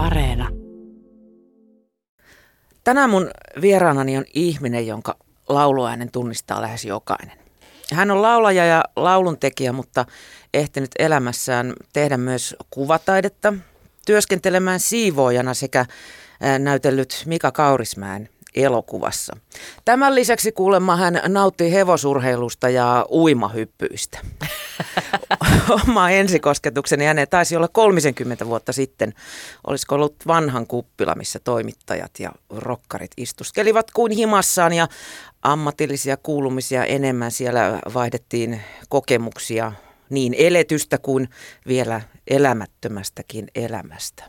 [0.00, 0.48] Areena.
[2.84, 5.16] Tänään mun vieraanani on ihminen, jonka
[5.48, 7.38] lauluäänen tunnistaa lähes jokainen.
[7.92, 10.06] Hän on laulaja ja lauluntekijä, mutta
[10.54, 13.54] ehtinyt elämässään tehdä myös kuvataidetta,
[14.06, 15.86] työskentelemään siivoojana sekä
[16.58, 19.36] näytellyt Mika Kaurismäen elokuvassa.
[19.84, 24.18] Tämän lisäksi kuulemma hän nauttii hevosurheilusta ja uimahyppyistä.
[25.84, 29.14] Oma ensikosketukseni häneen taisi olla 30 vuotta sitten.
[29.66, 34.88] Olisiko ollut vanhan kuppila, missä toimittajat ja rokkarit istuskelivat kuin himassaan ja
[35.42, 37.30] ammatillisia kuulumisia enemmän.
[37.30, 39.72] Siellä vaihdettiin kokemuksia
[40.10, 41.28] niin eletystä kuin
[41.66, 44.24] vielä elämättömästäkin elämästä.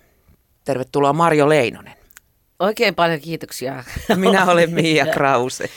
[0.66, 2.00] Tervetuloa Marjo Leinonen.
[2.61, 3.83] Oikein paljon kiitoksia.
[4.15, 5.69] Minä olen Mia Krause.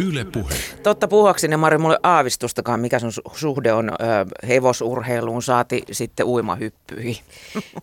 [0.00, 0.54] Yle puhe.
[0.82, 3.94] Totta puhuakseni, Mari, mulle aavistustakaan, mikä sun suhde on ö,
[4.48, 7.16] hevosurheiluun, saati sitten uimahyppyihin.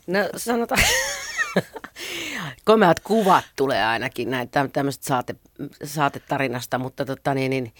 [0.07, 0.81] No sanotaan,
[2.65, 5.35] komeat kuvat tulee ainakin näin tämmöistä saate,
[5.83, 7.73] saatetarinasta, mutta tota niin, niin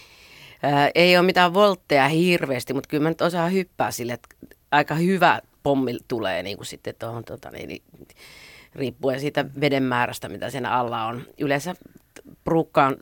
[0.64, 4.36] ää, ei ole mitään voltteja hirveästi, mutta kyllä mä nyt osaan hyppää sille, että
[4.72, 7.82] aika hyvä pommi tulee niin kuin sitten tuohon, tota niin,
[8.76, 11.26] riippuen siitä veden määrästä, mitä sen alla on.
[11.38, 11.76] Yleensä
[12.44, 12.96] prukkaan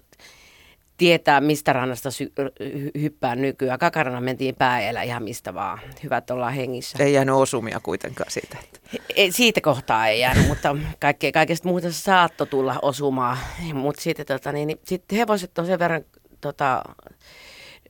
[0.97, 3.79] tietää, mistä rannasta sy- hy- hyppää nykyään.
[3.79, 5.79] Kakarana mentiin pääellä ihan mistä vaan.
[6.03, 7.03] Hyvät ollaan hengissä.
[7.03, 8.57] Ei jäänyt osumia kuitenkaan siitä.
[8.63, 8.79] Että.
[9.15, 13.37] Ei, siitä kohtaa ei jäänyt, mutta kaikkea, kaikesta muuta saatto tulla osumaan.
[13.73, 16.05] Mutta sitten tota, niin, niin, sit hevoset on sen verran,
[16.41, 16.81] tota,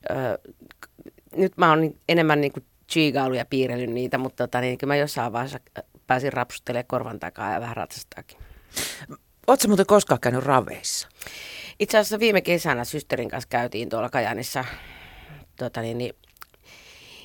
[0.10, 0.50] ö,
[1.36, 5.34] nyt mä oon enemmän niin kuin chiigailuja piirrellyt niitä, mutta tota, niin, kyllä mä jossain
[5.34, 5.60] vaiheessa
[6.08, 8.38] pääsin rapsustelemaan korvan takaa ja vähän ratsastaakin.
[9.48, 11.08] Oletko muuten koskaan käynyt raveissa?
[11.80, 14.66] Itse asiassa viime kesänä systerin kanssa käytiin tuolla Kajanissa.
[15.56, 16.16] Tota niin, niin,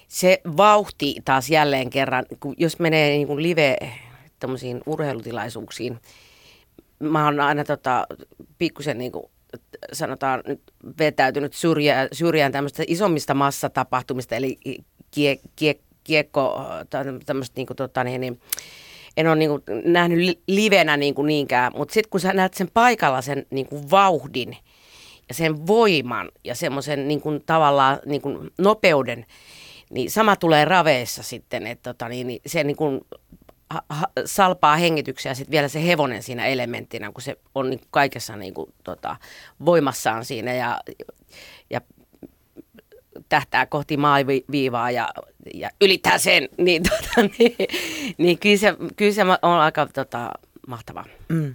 [0.08, 3.76] se vauhti taas jälleen kerran, kun jos menee niin kuin live
[4.86, 6.00] urheilutilaisuuksiin,
[6.98, 8.06] mä oon aina tota,
[8.58, 9.24] pikkusen niin kuin,
[9.92, 10.60] sanotaan nyt
[10.98, 14.58] vetäytynyt syrjään, syrjään tämmöistä isommista massatapahtumista, eli
[15.10, 16.60] kie, kie, kiekko,
[17.26, 18.40] tämmöistä niin kuin, tota, niin, niin,
[19.16, 22.68] en ole niin kuin nähnyt livenä niin kuin niinkään, mutta sitten kun sä näet sen
[22.74, 24.56] paikalla sen niin kuin vauhdin
[25.28, 29.26] ja sen voiman ja semmoisen niin kuin tavallaan niin kuin nopeuden,
[29.90, 33.00] niin sama tulee raveissa sitten, että tota, niin, niin se niin kuin
[33.70, 38.36] ha, salpaa hengityksiä ja sitten vielä se hevonen siinä elementtinä, kun se on niin kaikessa
[38.36, 39.16] niin kuin, tota,
[39.64, 40.80] voimassaan siinä ja,
[41.70, 41.80] ja
[43.28, 45.08] tähtää kohti maaviivaa ja,
[45.54, 47.56] ja ylittää sen, niin, tota, niin,
[48.18, 50.30] niin kyllä, se, kyllä se on aika tota,
[50.66, 51.04] mahtavaa.
[51.28, 51.54] Mm.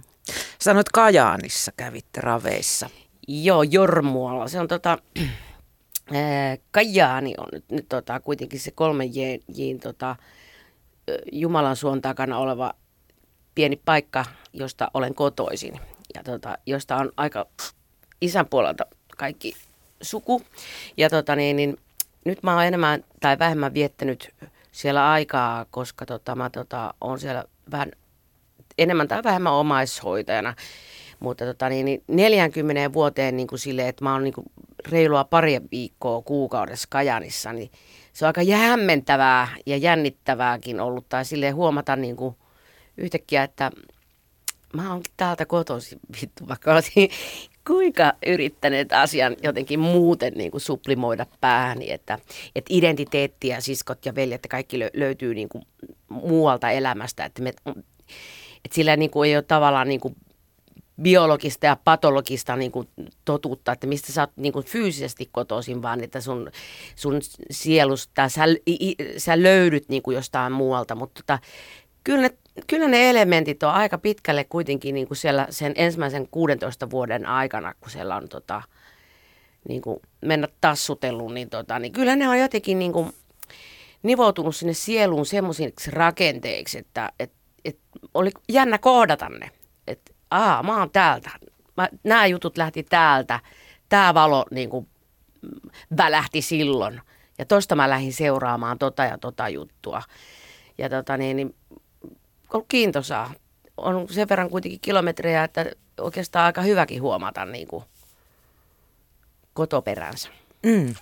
[0.58, 2.90] Sanoit Kajaanissa kävitte raveissa.
[3.28, 4.48] Joo, Jormualla.
[4.48, 4.98] Se on tota,
[6.70, 9.10] Kajaani on nyt, nyt tota, kuitenkin se kolmen
[9.54, 10.16] jiin tota,
[11.32, 12.74] Jumalan suon takana oleva
[13.54, 15.80] pieni paikka, josta olen kotoisin.
[16.14, 17.46] Ja tota, josta on aika
[18.20, 19.54] isän puolelta kaikki
[20.02, 20.42] suku.
[20.96, 21.76] Ja tota niin, niin
[22.24, 24.34] nyt mä oon enemmän tai vähemmän viettänyt
[24.72, 27.92] siellä aikaa, koska tota, mä tota, on siellä vähän
[28.78, 30.54] enemmän tai vähemmän omaishoitajana.
[31.20, 34.46] Mutta tota, niin, niin 40 vuoteen niin kuin sille, että mä oon niin kuin
[34.88, 37.70] reilua pari viikkoa kuukaudessa Kajanissa, niin
[38.12, 41.08] se on aika hämmentävää ja jännittävääkin ollut.
[41.08, 42.34] Tai silleen huomata niin kuin
[42.96, 43.70] yhtäkkiä, että
[44.74, 47.10] mä oon täältä kotoisin vittu, vaikka olisin
[47.66, 52.18] kuinka yrittäneet asian jotenkin muuten niin kuin suplimoida päähäni, että,
[52.54, 55.64] että identiteetti ja siskot ja veljet kaikki löytyy niin kuin
[56.08, 57.52] muualta elämästä, että, me,
[58.64, 60.16] että sillä niin kuin ei ole tavallaan niin kuin
[61.02, 62.88] biologista ja patologista niin kuin
[63.24, 66.50] totuutta, että mistä sä oot niin kuin fyysisesti kotoisin, vaan että sun,
[66.96, 68.44] sun sielusta sä,
[69.16, 71.38] sä löydyt niin kuin jostain muualta, mutta tota,
[72.04, 72.30] kyllä ne
[72.66, 77.74] kyllä ne elementit on aika pitkälle kuitenkin niin kuin siellä sen ensimmäisen 16 vuoden aikana,
[77.80, 78.62] kun siellä on tota,
[79.68, 83.12] niin kuin mennä tassutellut, niin, tota, niin kyllä ne on jotenkin niin kuin
[84.02, 87.32] nivoutunut sinne sieluun semmoisiksi rakenteiksi, että et,
[87.64, 87.78] et
[88.14, 89.50] oli jännä kohdata ne.
[89.86, 91.30] Että aa, mä oon täältä.
[91.76, 93.40] Mä, nämä jutut lähti täältä.
[93.88, 94.88] Tämä valo niin kuin,
[95.96, 97.00] välähti silloin.
[97.38, 100.02] Ja tosta mä lähdin seuraamaan tota ja tota juttua.
[100.78, 101.54] Ja tota niin, niin
[102.52, 103.34] ollut kiintosaa.
[103.76, 105.66] On sen verran kuitenkin kilometrejä, että
[106.00, 107.84] oikeastaan aika hyväkin huomata niin kuin
[109.52, 110.28] kotoperänsä.
[110.62, 110.94] Mm.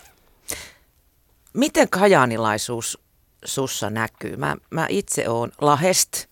[1.54, 2.98] Miten kajaanilaisuus
[3.44, 4.36] sussa näkyy?
[4.36, 6.26] Mä, mä itse oon Lahest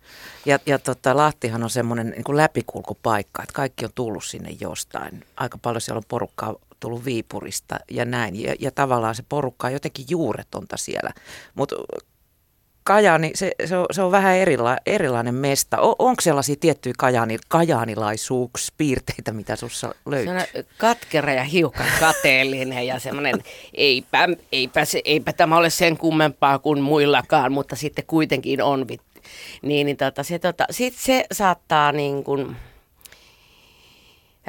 [0.46, 5.24] ja, ja tota, Lahtihan on semmoinen niin läpikulkupaikka, että kaikki on tullut sinne jostain.
[5.36, 8.42] Aika paljon siellä on porukkaa tullut Viipurista ja näin.
[8.42, 11.10] Ja, ja tavallaan se porukka on jotenkin juuretonta siellä.
[11.54, 11.76] Mutta
[12.86, 15.80] Kajaani, se, se, on, se on vähän erila, erilainen mesta.
[15.80, 20.64] O, onko sellaisia tiettyjä kajaani, kajaanilaisuuksia, piirteitä, mitä sinussa löytyy?
[20.78, 23.34] katkera ja hiukan kateellinen ja semmoinen,
[23.74, 28.86] eipä, eipä, se, eipä tämä ole sen kummempaa kuin muillakaan, mutta sitten kuitenkin on.
[29.62, 32.56] Niin, niin tota, se, tota, sit se saattaa niin kuin,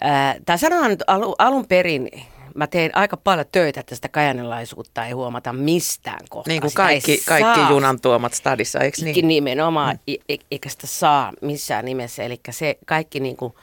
[0.01, 2.09] ää, tai sanotaan nyt alun, alun perin,
[2.57, 6.51] mä teen aika paljon töitä, että sitä kajanilaisuutta ei huomata mistään kohtaa.
[6.51, 9.27] Niin kuin kaikki, kaikki junan tuomat stadissa, eikö niin?
[9.27, 10.13] Nimenomaan, mm.
[10.29, 12.23] E-, eikä sitä saa missään nimessä.
[12.23, 13.53] Eli se kaikki niin kuin,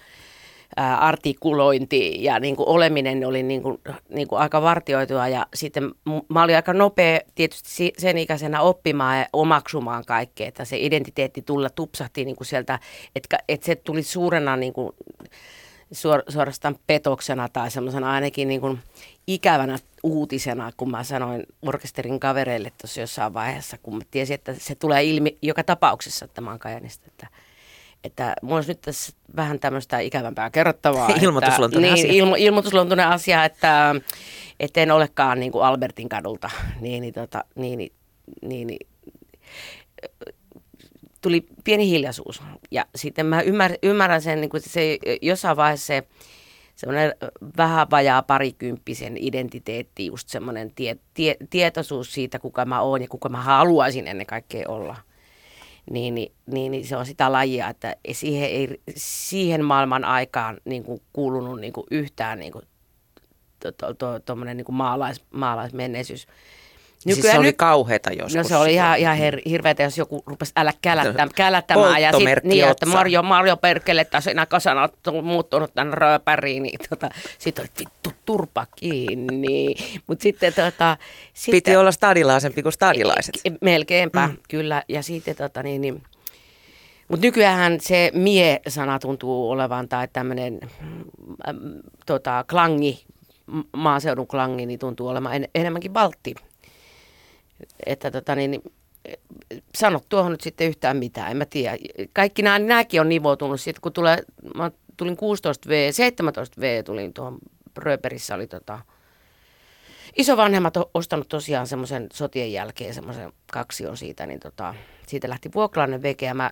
[0.81, 5.93] ä, artikulointi ja niin kuin oleminen oli niin kuin, niin kuin aika vartioitua ja sitten
[6.29, 11.71] mä olin aika nopea tietysti sen ikäisenä oppimaan ja omaksumaan kaikkea, että se identiteetti tulla
[11.71, 12.79] tupsahti niin kuin sieltä,
[13.17, 14.93] että, että se tuli suurena niin kuin,
[15.95, 18.79] suor, suorastaan petoksena tai semmoisena ainakin niin kuin
[19.27, 24.75] ikävänä uutisena, kun mä sanoin orkesterin kavereille tuossa jossain vaiheessa, kun mä tiesin, että se
[24.75, 27.27] tulee ilmi joka tapauksessa, että mä oon Kajanista, että
[28.05, 31.09] että mulla olisi nyt tässä vähän tämmöistä ikävämpää kerrottavaa.
[31.23, 32.09] Ilmoitusluontoinen että, asia.
[32.09, 33.95] Niin, ilmo, ilmoitusluontoinen asia, että,
[34.61, 36.51] että en olekaan niin kuin Albertin kadulta.
[36.81, 37.79] Niin, niin, tota, niin,
[38.43, 38.79] niin, niin,
[41.25, 42.43] tuli pieni hiljaisuus.
[42.71, 46.03] Ja sitten mä ymmär, ymmärrän sen, niin kuin se jossain vaiheessa se
[46.77, 47.15] semmoinen
[47.57, 53.29] vähän vajaa parikymppisen identiteetti, just semmoinen tie, tie, tietoisuus siitä, kuka mä oon ja kuka
[53.29, 54.97] mä haluaisin ennen kaikkea olla.
[55.91, 60.85] Niin, niin, niin, niin se on sitä lajia, että siihen, ei, siihen maailman aikaan niin
[60.85, 62.65] kuin kuulunut niin kuin yhtään niin kuin,
[63.61, 66.27] to, to, to, to, niin kuin maalais, maalaismenneisyys.
[67.05, 68.35] Nykyään siis se oli kauheata joskus.
[68.35, 72.41] No se oli ihan, ihan her, hirveätä, jos joku rupesi älä kälättämään, kälättämään ja sitten
[72.45, 77.09] niin, että Marjo, Marjo Perkele taas enää kasana on muuttunut tänne rööpäriin, niin tota,
[77.39, 79.75] sitten oli vittu turpa kiinni.
[80.07, 80.97] Mutta sitten tota...
[81.35, 83.35] Sitten, Piti olla stadilaisempi kuin stadilaiset.
[83.61, 84.37] Melkeinpä, mm.
[84.49, 84.83] kyllä.
[84.89, 86.03] Ja sitten tota niin, niin
[87.09, 90.61] mutta nykyään se mie-sana tuntuu olevan tai tämmöinen
[92.07, 93.05] tota, klangi,
[93.77, 96.35] maaseudun klangi, niin tuntuu olemaan en, enemmänkin valtti
[97.87, 98.63] että tota niin,
[99.77, 101.77] sano tuohon nyt sitten yhtään mitään, en mä tiedä.
[102.13, 104.19] Kaikki nämä, nämäkin on nivoutunut sitten, kun tulee,
[104.55, 107.39] mä tulin 16V, 17V tulin tuohon
[107.79, 108.81] Röperissä oli tota,
[110.17, 114.75] isovanhemmat on ostanut tosiaan semmoisen sotien jälkeen semmoisen kaksion siitä, niin tota,
[115.07, 116.51] siitä lähti vuokralainen veke ja mä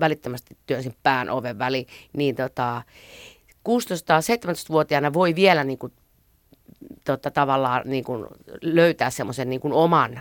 [0.00, 2.82] välittömästi työnsin pään oven väliin, niin tota,
[3.68, 5.92] 16-17-vuotiaana voi vielä niin kuin
[7.04, 8.26] tota, tavallaan niin kuin
[8.62, 10.20] löytää semmoisen niin kuin oman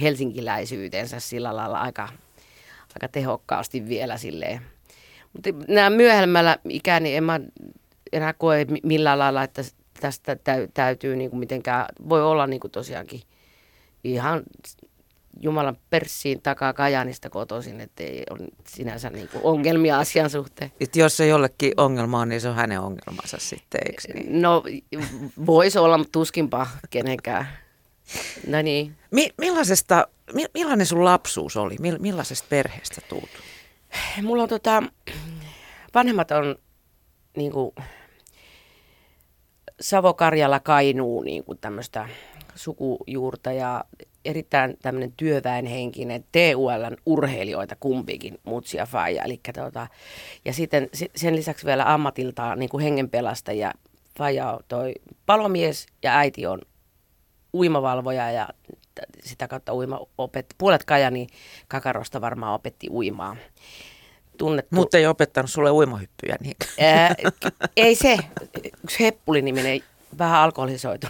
[0.00, 2.08] helsinkiläisyytensä sillä lailla aika,
[2.94, 4.60] aika tehokkaasti vielä silleen.
[5.32, 7.40] Mutta nämä myöhemmällä ikäni en mä
[8.12, 9.62] enää koe millään lailla, että
[10.00, 10.36] tästä
[10.74, 13.22] täytyy niin kuin mitenkään, voi olla niin kuin tosiaankin
[14.04, 14.42] ihan
[15.40, 20.72] Jumalan perssiin takaa Kajanista kotoisin, että ei ole sinänsä niin kuin ongelmia asian suhteen.
[20.80, 24.42] Et jos se jollekin ongelma on, niin se on hänen ongelmansa sitten, eikö niin?
[24.42, 24.62] No
[25.46, 27.48] voisi olla, mutta tuskinpa kenenkään.
[28.46, 28.96] No niin.
[29.10, 31.76] Mi- millaisesta, mi- millainen sun lapsuus oli?
[31.80, 33.30] Mi- millaisesta perheestä tuut?
[34.22, 34.82] Mulla on tota,
[35.94, 36.56] vanhemmat on
[37.36, 37.74] niin kuin,
[39.80, 42.08] Savo-Karjala Kainuu niin kuin tämmöistä
[42.54, 43.84] sukujuurta ja
[44.24, 49.24] erittäin tämmöinen työväenhenkinen TULn urheilijoita kumpikin, Mutsi ja Faija.
[49.24, 49.86] Eli tota,
[50.44, 53.72] ja sitten sen lisäksi vielä ammatiltaan niin kuin hengenpelastajia.
[54.18, 54.94] Faija on toi
[55.26, 56.60] palomies ja äiti on
[57.54, 58.48] uimavalvoja ja
[59.24, 60.54] sitä kautta uima opetti.
[60.58, 61.26] Puolet Kajani
[61.68, 63.36] Kakarosta varmaan opetti uimaa.
[64.38, 64.76] Tunnettu.
[64.76, 66.56] Mutta ei opettanut sulle uimahyppyjä niin.
[66.80, 67.14] Ää,
[67.76, 68.16] ei se.
[68.84, 69.80] Yksi Heppuli-niminen
[70.18, 71.06] vähän alkoholisoitu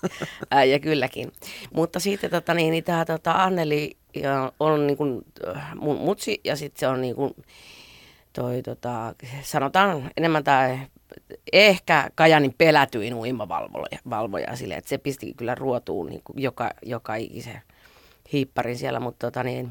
[0.50, 1.32] äijä kylläkin.
[1.74, 5.22] Mutta sitten tota, niin, niin tämä tota, Anneli ja on niin kuin,
[5.56, 7.34] äh, mun mutsi ja sitten se on niin kuin,
[8.32, 10.78] toi, tota, sanotaan enemmän tai
[11.52, 17.14] ehkä Kajanin pelätyin uimavalvoja valvoja, sille, että se pisti kyllä ruotuun niin kuin joka, joka
[17.14, 17.62] ikisen
[18.32, 19.70] hiipparin siellä, mutta tota, niin,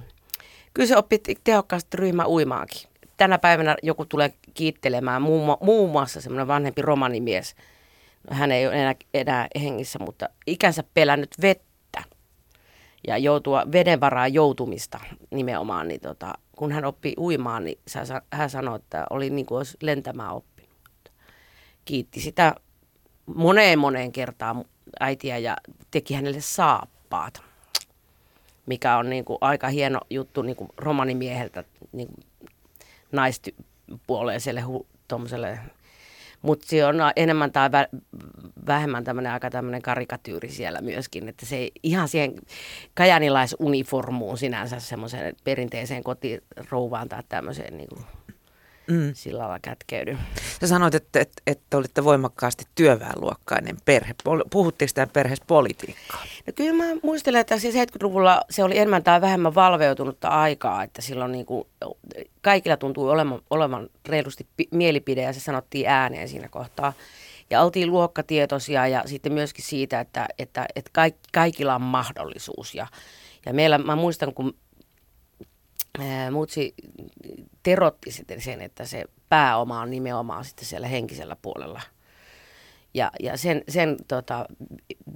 [0.74, 2.90] kyllä se oppi tehokkaasti ryhmä uimaakin.
[3.18, 7.56] Tänä päivänä joku tulee kiittelemään, muun, muun muassa semmoinen vanhempi romanimies–
[8.30, 12.04] hän ei ole enää, enää hengissä, mutta ikänsä pelännyt vettä
[13.08, 15.00] ja joutua vedenvaraan joutumista
[15.32, 17.80] nimenomaan, niin tota, kun hän oppi uimaan, niin
[18.34, 20.76] hän sanoi, että oli niin kuin olisi lentämään oppinut.
[21.86, 22.56] Kiitti sitä
[23.26, 24.66] moneen moneen kertaan
[25.00, 25.58] äitiä ja
[25.92, 27.42] teki hänelle saappaat,
[28.66, 32.26] mikä on niin kuin aika hieno juttu niin kuin romanimieheltä niin kuin
[33.12, 34.88] naistypuoleiselle hu,
[36.46, 38.00] Mutta se on enemmän tai vä-
[38.68, 42.34] vähemmän tämmöinen aika tämmöinen karikatyyri siellä myöskin, että se ihan siihen
[42.94, 48.06] kajanilaisuniformuun sinänsä semmoiseen perinteiseen kotirouvaan tai tämmöiseen niin kuin
[48.88, 49.12] mm.
[49.14, 50.18] sillä lailla kätkeydy.
[50.62, 54.16] Sä sanoit, että, että, että olitte voimakkaasti työväenluokkainen perhe.
[54.50, 56.24] Puhuttiinko tämä perheessä politiikkaa?
[56.48, 61.02] No kyllä mä muistelen, että siis 70-luvulla se oli enemmän tai vähemmän valveutunutta aikaa, että
[61.02, 61.68] silloin niin kuin
[62.42, 66.94] kaikilla tuntui olevan, olevan reilusti mielipide ja se sanottiin ääneen siinä kohtaa.
[67.50, 70.92] Ja oltiin luokkatietoisia ja sitten myöskin siitä, että, että, että
[71.34, 72.76] kaikilla on mahdollisuus.
[72.76, 72.88] Ja,
[73.46, 74.56] ja meillä, mä muistan, kun
[76.32, 76.74] Mutsi
[77.64, 81.82] terotti sitten sen, että se pääoma on nimenomaan sitten siellä henkisellä puolella.
[82.94, 84.46] Ja, ja sen, sen tota,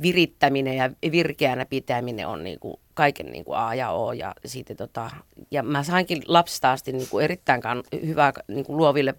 [0.01, 4.13] virittäminen ja virkeänä pitäminen on niinku kaiken niinku A ja O.
[4.13, 5.09] Ja, siitä, tota,
[5.51, 7.61] ja mä sainkin lapsesta asti niinku erittäin
[8.05, 9.15] hyvää niinku luoville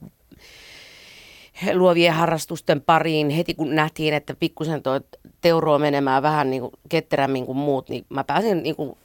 [1.72, 5.00] luovien harrastusten pariin heti kun nähtiin, että pikkusen tuo
[5.40, 8.98] teuro menemään vähän niin kuin ketterämmin kuin muut, niin mä pääsin niin kuin,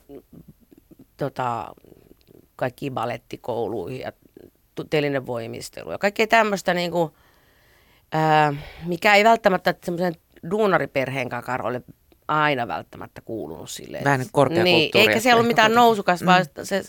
[1.17, 1.73] tota,
[2.55, 4.11] kaikkiin balettikouluihin ja
[4.89, 7.11] telinen voimistelu ja kaikkea tämmöistä, niin kuin,
[8.11, 8.53] ää,
[8.85, 10.13] mikä ei välttämättä semmoisen
[10.51, 11.81] duunariperheen kakaroille
[12.27, 14.03] aina välttämättä kuulunut silleen.
[14.03, 14.25] Vähän
[14.63, 16.25] niin, eikä se ollut mitään nousukas, mm.
[16.25, 16.83] vaan se,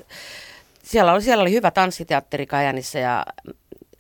[0.83, 3.27] siellä, oli, siellä oli hyvä tanssiteatteri Kajanissa ja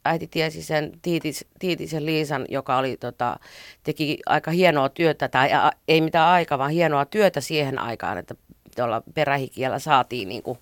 [0.04, 3.37] äiti tiesi sen Tiitis, Tiitisen Liisan, joka oli, tota,
[3.82, 8.35] teki aika hienoa työtä, tai a, ei mitään aikaa, vaan hienoa työtä siihen aikaan, että
[8.76, 10.58] tuolla perähikiellä saatiin niin kuin,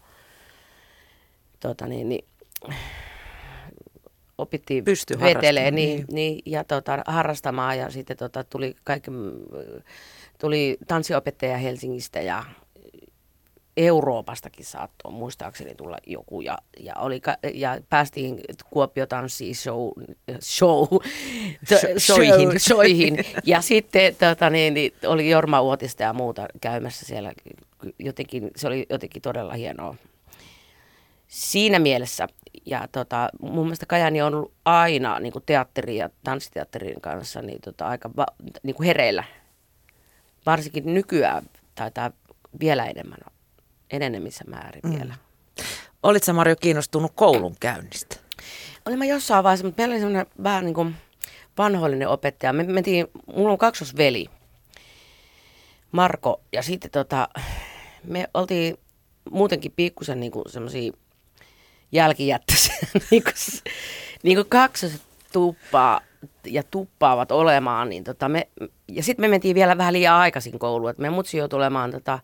[1.69, 2.25] tota, niin, niin,
[4.39, 4.85] opittiin
[5.21, 6.07] vetelee niin, niin.
[6.13, 9.11] Niin, ja tota, harrastamaan ja sitten tota, tuli, kaikki,
[10.41, 12.45] tuli tanssiopettaja Helsingistä ja
[13.77, 17.23] Euroopastakin saattoi muistaakseni tulla joku ja, ja, oli,
[17.55, 18.41] ja päästiin
[18.71, 19.91] Kuopio tanssiin show,
[20.41, 20.87] show,
[21.99, 22.61] showihin.
[22.61, 23.19] showihin.
[23.45, 27.33] ja sitten tota, niin, niin, oli Jorma Uotista ja muuta käymässä siellä.
[27.99, 29.97] Jotenkin, se oli jotenkin todella hienoa
[31.29, 32.27] siinä mielessä.
[32.67, 37.61] Ja tota, mun mielestä Kajani on ollut aina niin kuin teatterin ja tanssiteatterin kanssa niin
[37.61, 38.27] tota, aika va,
[38.63, 39.25] niin kuin hereillä.
[40.47, 41.43] Varsinkin nykyään
[41.75, 42.11] taitaa
[42.61, 43.19] vielä enemmän,
[43.91, 44.91] enenemissä määrin mm.
[44.91, 45.15] vielä.
[46.03, 48.17] Olitko Marjo kiinnostunut koulun käynnistä?
[48.87, 50.95] Olin mä jossain vaiheessa, mutta meillä oli semmoinen vähän niin kuin
[51.59, 52.53] vanhoillinen opettaja.
[52.53, 54.27] Me mentiin, mulla on kaksosveli,
[55.93, 57.29] Marko, ja sitten tota,
[58.05, 58.77] me oltiin
[59.31, 60.93] muutenkin pikkusen niin semmoisia
[61.95, 62.77] jälkijättöisiä,
[63.11, 63.35] niin kuin,
[64.23, 66.01] niin kuin kaksoset tuppaa
[66.47, 67.89] ja tuppaavat olemaan.
[67.89, 68.49] Niin tota me,
[68.89, 72.19] ja sitten me mentiin vielä vähän liian aikaisin kouluun, että me mutsi jo tulemaan tota,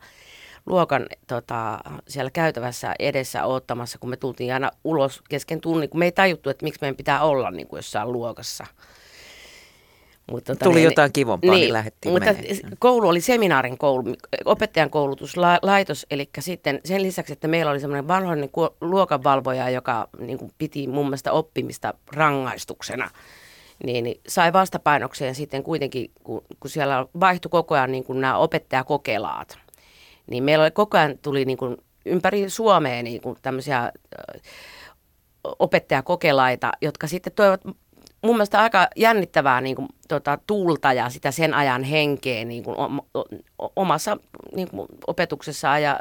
[0.67, 6.05] luokan tota, siellä käytävässä edessä ottamassa, kun me tultiin aina ulos kesken tunnin, kun me
[6.05, 8.67] ei tajuttu, että miksi meidän pitää olla niin kuin jossain luokassa.
[10.31, 12.77] Mutta, tota, Tuli niin, jotain kivompaa, niin, niin lähdettiin Mutta menemään.
[12.79, 18.51] koulu oli seminaarin koulu, opettajan koulutuslaitos, eli sitten sen lisäksi, että meillä oli semmoinen vanhoinen
[18.81, 23.11] luokanvalvoja, joka niin kuin piti mun mielestä oppimista rangaistuksena,
[23.85, 28.37] niin, niin sai vastapainokseen sitten kuitenkin, kun, kun siellä vaihtui koko ajan niin kuin nämä
[28.37, 29.59] opettajakokelaat,
[30.31, 33.93] niin meillä oli koko ajan tuli niin kuin ympäri Suomea niin kuin tämmöisiä
[35.59, 37.61] opettajakokelaita, jotka sitten toivat
[38.23, 42.77] mun mielestä aika jännittävää niin kuin, tota, tuulta ja sitä sen ajan henkeä niin kuin,
[43.77, 44.17] omassa
[44.55, 45.99] niin kuin, opetuksessaan ja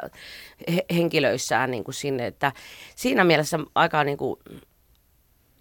[0.74, 2.26] he, henkilöissään niin kuin sinne.
[2.26, 2.52] Että
[2.96, 4.40] siinä mielessä aika niin kuin,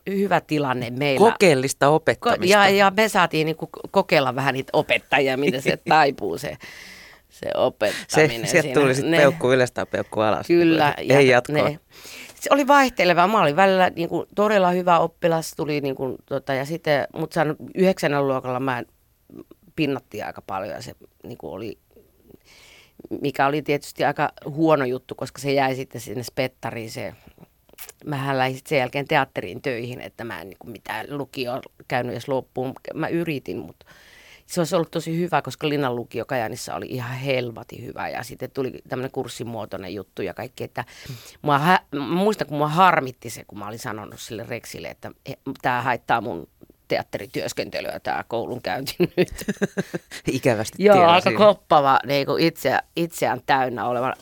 [0.09, 1.31] hyvä tilanne meillä.
[1.31, 2.57] Kokeellista opettamista.
[2.57, 6.57] Ja, ja me saatiin niin kuin, kokeilla vähän niitä opettajia, miten se taipuu se
[7.29, 8.47] se opettaminen.
[8.47, 10.47] Se, sieltä tuli sitten peukku ylös tai peukku alas.
[10.47, 10.93] Kyllä.
[10.97, 11.69] Ei jatkoa.
[11.69, 11.79] Ne,
[12.39, 13.27] se oli vaihteleva.
[13.27, 17.33] Mä olin välillä niin kuin, todella hyvä oppilas, tuli, niin kuin, tota, ja sitten, mutta
[17.33, 18.83] saanut yhdeksännellä luokalla mä
[19.75, 20.93] pinnattiin aika paljon ja se
[21.23, 21.77] niin kuin oli,
[23.21, 27.13] mikä oli tietysti aika huono juttu, koska se jäi sitten sinne spettariin se
[28.05, 32.27] Mähän lähdin sen jälkeen teatteriin töihin, että mä en niin kuin mitään lukio käynyt edes
[32.27, 32.73] loppuun.
[32.93, 33.85] Mä yritin, mutta
[34.49, 38.51] se olisi ollut tosi hyvä, koska Linnan lukio Kajanissa oli ihan helvati hyvä ja sitten
[38.51, 40.85] tuli tämmöinen kurssimuotoinen juttu ja kaikki, että
[41.41, 45.11] mua, mä muistan, kun mua harmitti se, kun mä olin sanonut sille Rexille, että
[45.61, 46.47] tämä haittaa mun
[46.87, 49.33] teatterityöskentelyä tämä koulun käynti nyt.
[50.31, 54.13] Ikävästi Joo, aika koppava niin itse, itseään täynnä oleva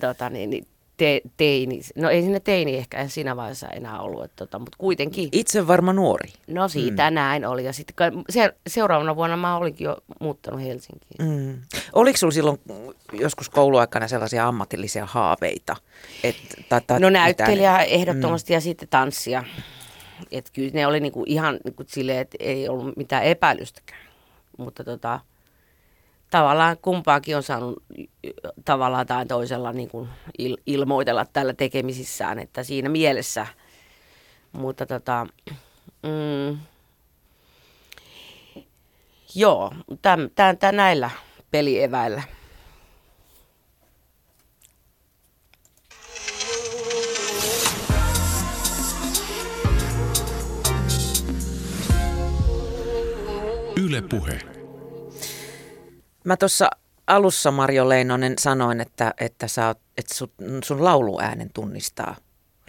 [0.00, 0.66] tota, niin, niin,
[1.00, 1.80] te, teini.
[1.96, 5.28] No ei sinne teini ehkä siinä vaiheessa enää ollut, että, tota, mutta kuitenkin.
[5.32, 6.32] Itse varma nuori.
[6.46, 7.14] No siitä mm.
[7.14, 7.64] näin oli.
[7.64, 7.96] Ja sitten
[8.30, 11.28] se, seuraavana vuonna mä olinkin jo muuttanut Helsinkiin.
[11.28, 11.60] Mm.
[11.92, 12.60] Oliko sinulla silloin
[13.12, 15.76] joskus kouluaikana sellaisia ammatillisia haaveita?
[16.24, 16.36] Et,
[16.68, 17.88] tai, tai no näyttelijä mitään?
[17.88, 18.54] ehdottomasti mm.
[18.54, 19.44] ja sitten tanssia.
[20.30, 24.02] Että kyllä ne oli niinku ihan niinku silleen, että ei ollut mitään epäilystäkään.
[24.58, 25.20] Mutta tota,
[26.30, 27.82] tavallaan kumpaakin on saanut
[28.64, 30.08] tavallaan tai toisella niin kuin
[30.38, 33.46] il, ilmoitella tällä tekemisissään, että siinä mielessä.
[34.52, 35.26] Mutta tota,
[36.02, 36.58] mm,
[39.34, 39.72] joo,
[40.02, 41.10] tämän, tämän, tämän näillä
[41.50, 42.22] pelieväillä.
[53.76, 54.59] Yle Puhe.
[56.24, 56.70] Mä tuossa
[57.06, 60.30] alussa Marjo Leinonen sanoin, että, että, sä oot, että sun,
[60.64, 62.16] sun lauluäänen tunnistaa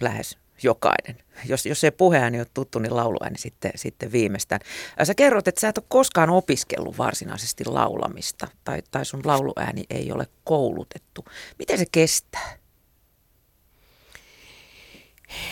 [0.00, 1.18] lähes jokainen.
[1.48, 4.60] Jos, jos ei puheääni ole tuttu, niin lauluääni sitten, sitten viimeistään.
[5.02, 10.12] Sä kerrot, että sä et ole koskaan opiskellut varsinaisesti laulamista tai, tai sun lauluääni ei
[10.12, 11.24] ole koulutettu.
[11.58, 12.56] Miten se kestää?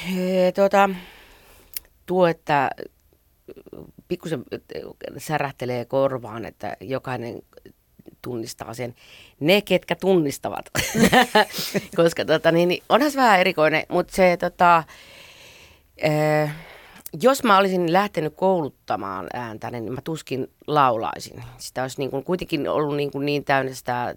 [0.09, 0.91] He, tuota,
[2.07, 2.71] tuo, että
[4.09, 4.45] pikkusen
[5.19, 7.43] särähtelee korvaan, että jokainen
[8.23, 8.95] tunnistaa sen.
[9.41, 10.71] Ne, ketkä tunnistavat.
[11.97, 14.85] Koska tota, niin, niin, onhan se vähän erikoinen, mutta se tota,
[16.05, 16.57] äh,
[17.23, 21.45] jos mä olisin lähtenyt kouluttamaan ääntä, niin mä tuskin laulaisin.
[21.59, 24.15] Sitä olisi niin kuin, kuitenkin ollut niin, kuin niin täynnä sitä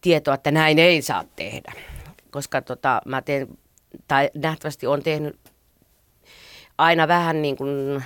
[0.00, 1.72] tietoa, että näin ei saa tehdä.
[2.30, 3.48] Koska tota, mä teen,
[4.08, 5.36] tai nähtävästi on tehnyt
[6.78, 8.04] aina vähän niin kuin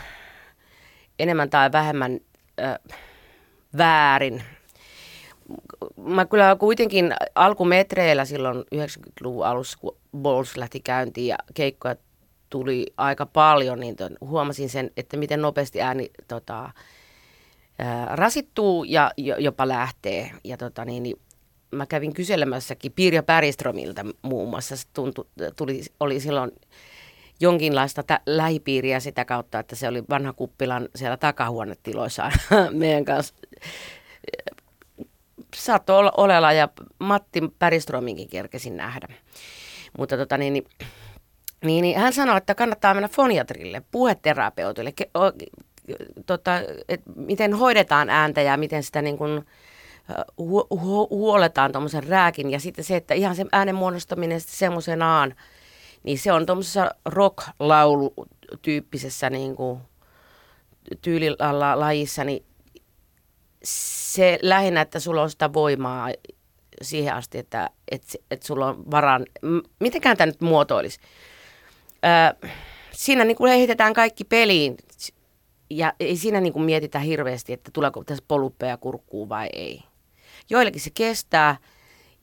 [1.19, 2.21] enemmän tai vähemmän
[2.61, 2.95] ö,
[3.77, 4.43] väärin.
[5.97, 11.97] Mä kyllä kuitenkin alkumetreillä silloin 90-luvun alussa, kun Balls lähti käyntiin ja keikkoja
[12.51, 16.71] tuli aika paljon, niin ton, huomasin sen, että miten nopeasti ääni tota,
[17.79, 20.31] ää, rasittuu ja jopa lähtee.
[20.45, 21.17] Ja tota, niin, niin,
[21.71, 24.75] mä kävin kyselemässäkin Pirja Päriströmiltä muun muassa.
[24.93, 25.25] Tuntui,
[25.57, 26.53] tuli, oli silloin
[27.41, 32.33] jonkinlaista tä- lähipiiriä sitä kautta, että se oli vanha kuppilan siellä takahuonetiloissa
[32.71, 33.35] meidän kanssa.
[35.57, 39.09] Saattoi olla Olela ja Matti Päristrominkin kerkesin nähdä.
[39.99, 40.65] Mutta tota niin, niin,
[41.65, 45.21] niin, niin hän sanoi, että kannattaa mennä foniatrille, puheterapeutille, ke, o,
[46.27, 46.53] tota,
[46.89, 49.47] et miten hoidetaan ääntä ja miten sitä niin kuin,
[50.39, 52.51] hu, hu, huoletaan tuommoisen rääkin.
[52.51, 55.35] Ja sitten se, että ihan se äänen muodostaminen semmoisenaan–
[56.05, 59.81] niin se on tuommoisessa rock-laulu-tyyppisessä niin kuin
[61.03, 62.45] tyylilajissa, niin
[63.65, 66.11] se lähinnä, että sulla on sitä voimaa
[66.83, 69.27] siihen asti, että, että, että sulla on varan,
[69.81, 71.01] mitenkään tämä nyt muotoilisi.
[72.05, 72.51] Öö,
[72.91, 74.77] siinä niin kuin heitetään kaikki peliin
[75.71, 79.83] ja ei siinä niin kuin mietitä hirveästi, että tuleeko tässä poluppeja kurkkuu vai ei.
[80.51, 81.57] Joillekin se kestää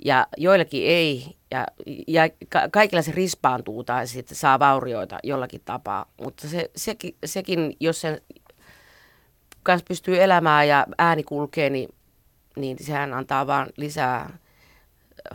[0.06, 1.68] ja joillekin ei ja,
[2.08, 7.78] ja ka- kaikilla se rispaantuu tai sitten saa vaurioita jollakin tapaa, mutta se, sekin, sekin,
[7.80, 8.22] jos sen
[9.64, 11.90] kanssa pystyy elämään ja ääni kulkee, niin,
[12.56, 14.38] niin sehän antaa vaan lisää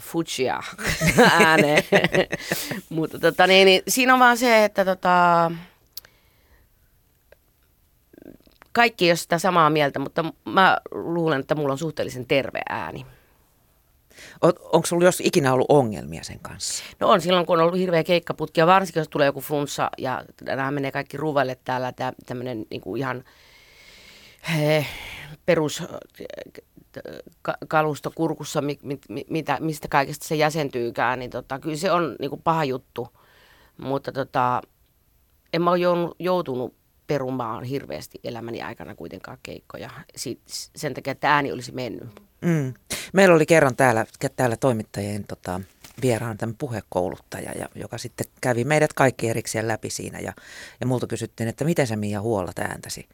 [0.00, 0.60] futsia
[1.42, 1.82] ääneen.
[2.88, 5.50] mutta tota, niin, niin, siinä on vaan se, että tota,
[8.72, 13.06] kaikki ei ole sitä samaa mieltä, mutta mä luulen, että mulla on suhteellisen terve ääni.
[14.40, 16.84] On, onko sinulla jos ikinä ollut ongelmia sen kanssa?
[17.00, 20.24] No on silloin, kun on ollut hirveä keikkaputki ja varsinkin jos tulee joku flunssa ja
[20.42, 21.92] nämä menee kaikki ruvalle täällä,
[22.26, 23.24] tämmöinen niin kuin ihan
[24.54, 24.86] he, eh,
[25.46, 25.82] perus
[27.68, 32.30] kalusto kurkussa, mi, mi, mitä, mistä kaikesta se jäsentyykään, niin tota, kyllä se on niin
[32.30, 33.08] kuin paha juttu.
[33.76, 34.62] Mutta tota,
[35.52, 36.74] en mä ole joutunut
[37.06, 39.90] perumaan hirveästi elämäni aikana kuitenkaan keikkoja
[40.76, 42.08] sen takia, että ääni olisi mennyt.
[42.40, 42.74] Mm.
[43.12, 45.60] Meillä oli kerran täällä, täällä toimittajien tota,
[46.02, 50.18] vieraan tämän puhekouluttaja, ja, joka sitten kävi meidät kaikki erikseen läpi siinä.
[50.18, 50.32] Ja,
[50.80, 53.08] ja multa kysyttiin, että miten sä Mia huollat ääntäsi?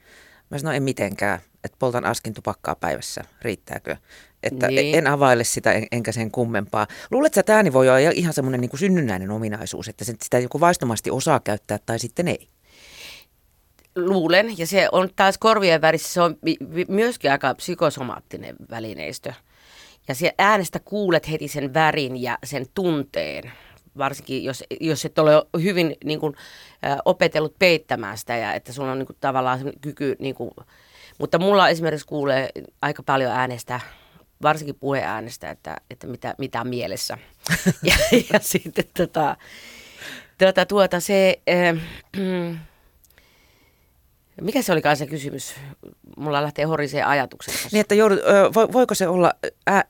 [0.51, 3.97] Mä sanoin, en mitenkään, että poltan askin tupakkaa päivässä, riittääkö?
[4.43, 4.99] Että niin.
[4.99, 6.87] en availe sitä en, enkä sen kummempaa.
[7.11, 11.41] Luuletko, että ääni voi olla ihan semmoinen niin synnynnäinen ominaisuus, että sitä joku vaistomasti osaa
[11.41, 12.49] käyttää tai sitten ei?
[13.97, 16.37] Luulen, ja se on taas korvien värissä, se on
[16.89, 19.33] myöskin aika psykosomaattinen välineistö.
[20.09, 23.53] Ja se äänestä kuulet heti sen värin ja sen tunteen,
[23.99, 26.35] varsinkin jos, jos et ole hyvin niin kuin,
[27.05, 30.51] opetellut peittämään sitä ja että sulla on niin kuin, tavallaan se kyky, niin kuin,
[31.19, 32.49] mutta mulla esimerkiksi kuulee
[32.83, 33.81] aika paljon äänestä,
[34.43, 37.19] varsinkin puheäänestä, että, että mitä, mitä on mielessä.
[37.83, 37.95] ja,
[38.33, 39.37] ja sitten tota,
[40.39, 41.43] tuota, tuota se...
[41.51, 42.72] Äh,
[44.43, 45.55] mikä se olikaan se kysymys?
[46.17, 47.55] Mulla lähtee horiseen ajatukset.
[47.73, 48.19] Niin, että joudut,
[48.73, 49.33] voiko se olla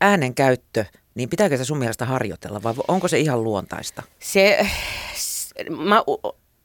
[0.00, 0.84] äänen käyttö,
[1.14, 4.02] niin pitääkö se sun mielestä harjoitella vai onko se ihan luontaista?
[4.18, 4.66] Se,
[5.70, 6.02] mä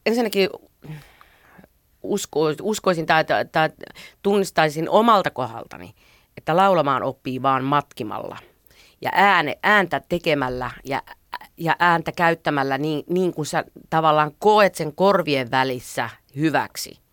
[0.06, 0.50] ensinnäkin
[2.04, 3.70] usko, uskoisin tai, tai, tai
[4.22, 5.94] tunnistaisin omalta kohdaltani,
[6.38, 8.38] että laulamaan oppii vaan matkimalla.
[9.02, 11.02] Ja ääne, ääntä tekemällä ja,
[11.58, 17.00] ja ääntä käyttämällä niin, niin kuin sä tavallaan koet sen korvien välissä hyväksi–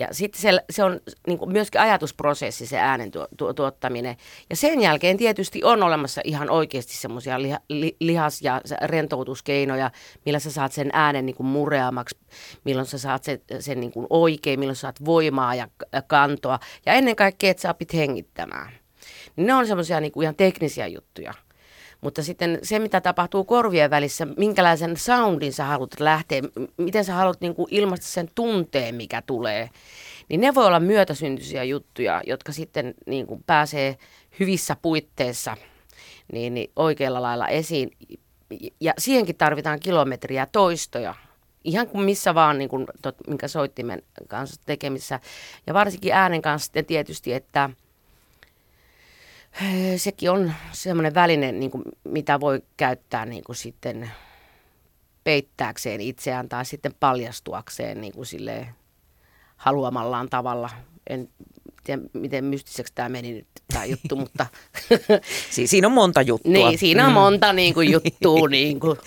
[0.00, 4.16] ja sitten se, se on niin kuin myöskin ajatusprosessi, se äänen tuo, tuo, tuottaminen.
[4.50, 9.90] Ja sen jälkeen tietysti on olemassa ihan oikeasti semmoisia liha, li, lihas- ja rentoutuskeinoja,
[10.26, 12.18] millä sä saat sen äänen niin kuin mureamaksi,
[12.64, 15.68] milloin sä saat sen, sen niin kuin oikein, milloin sä saat voimaa ja
[16.06, 16.58] kantoa.
[16.86, 18.72] Ja ennen kaikkea, että sä opit hengittämään.
[19.36, 21.34] Ne on semmoisia niin ihan teknisiä juttuja.
[22.00, 26.42] Mutta sitten se, mitä tapahtuu korvien välissä, minkälaisen soundin sä haluat lähteä,
[26.76, 29.70] miten sä haluat niin kuin ilmaista sen tunteen, mikä tulee,
[30.28, 33.96] niin ne voi olla myötäsyntyisiä juttuja, jotka sitten niin kuin pääsee
[34.40, 35.56] hyvissä puitteissa
[36.32, 37.90] niin, niin oikealla lailla esiin.
[38.80, 41.14] Ja siihenkin tarvitaan kilometriä toistoja,
[41.64, 45.20] ihan kuin missä vaan, niin kuin tot, minkä soittimen kanssa tekemissä.
[45.66, 47.70] Ja varsinkin äänen kanssa sitten tietysti, että–
[49.96, 54.10] sekin on semmoinen väline, niin kuin, mitä voi käyttää niin kuin sitten
[55.24, 58.66] peittääkseen itseään tai sitten paljastuakseen niin kuin silleen
[59.56, 60.70] haluamallaan tavalla.
[61.10, 61.28] En
[61.84, 64.46] tiedä, miten mystiseksi tämä meni nyt tämä juttu, mutta...
[65.50, 66.52] siis siinä on monta juttua.
[66.52, 67.14] Niin, siinä on mm.
[67.14, 68.48] monta niin kuin, juttua.
[68.48, 68.98] niin kuin.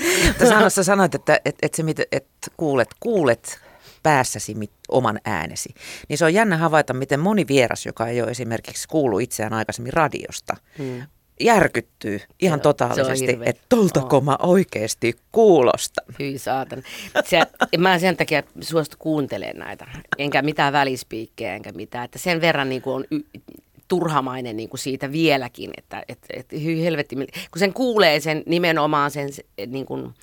[0.49, 3.60] Sano, sä sanoit, että, että, että, se, että kuulet, kuulet
[4.04, 5.74] päässäsi mit, oman äänesi.
[6.10, 9.94] Niin se on jännä havaita, miten moni vieras, joka ei ole esimerkiksi kuullut itseään aikaisemmin
[9.94, 11.02] radiosta, hmm.
[11.39, 14.24] järkyttyy ihan se totaalisesti, että toltako oh.
[14.24, 16.06] mä oikeasti kuulostan.
[16.20, 16.84] Hyi saatan.
[17.26, 17.42] Se,
[17.78, 19.88] mä sen takia suostu kuuntelemaan näitä,
[20.18, 22.06] enkä mitään välispiikkejä, enkä mitään.
[22.06, 23.42] Että sen verran niin kuin on y-
[23.88, 29.12] turhamainen niin kuin siitä vieläkin, että et, et, hyi helvetti, kun sen kuulee sen nimenomaan
[29.12, 29.30] sen
[29.68, 30.13] niin kuin,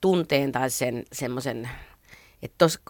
[0.00, 1.68] tunteen tai sen semmoisen
[2.42, 2.80] että tuossa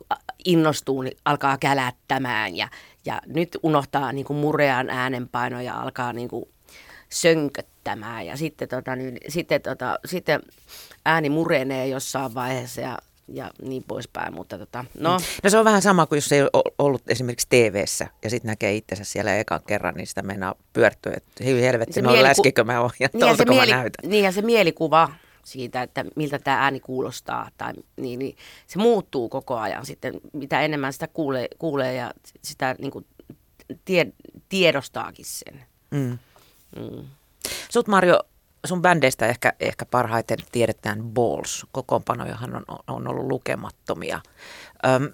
[0.45, 2.69] innostuu, niin alkaa kälättämään ja,
[3.05, 6.49] ja nyt unohtaa niin kuin murean äänenpaino ja alkaa niin kuin
[7.09, 10.41] sönköttämään ja sitten, tota, niin, sitten, tota, sitten
[11.05, 12.99] ääni murenee jossain vaiheessa ja
[13.33, 14.35] ja niin poispäin.
[14.35, 15.19] Mutta tota, no.
[15.43, 16.41] no se on vähän sama kuin jos ei
[16.79, 17.85] ollut esimerkiksi tv
[18.23, 22.11] ja sitten näkee itsensä siellä ekan kerran, niin sitä meinaa pyörtyä, että hei helvetti, no
[22.11, 24.11] mieliku- läskikö mä oon ja niin se mieli- mä näytän.
[24.11, 25.09] Niin ja se mielikuva
[25.51, 28.37] siitä, että miltä tämä ääni kuulostaa, tai, niin, niin
[28.67, 33.07] se muuttuu koko ajan sitten, mitä enemmän sitä kuulee, kuulee ja sitä niin kuin
[33.85, 34.07] tie,
[34.49, 35.65] tiedostaakin sen.
[35.91, 36.19] Mm.
[36.77, 37.05] Mm.
[37.71, 38.21] Sut Mario,
[38.67, 41.67] sun bändeistä ehkä, ehkä parhaiten tiedetään Balls.
[41.73, 44.21] Kokoonpanojahan on, on ollut lukemattomia.
[44.87, 45.13] Öm,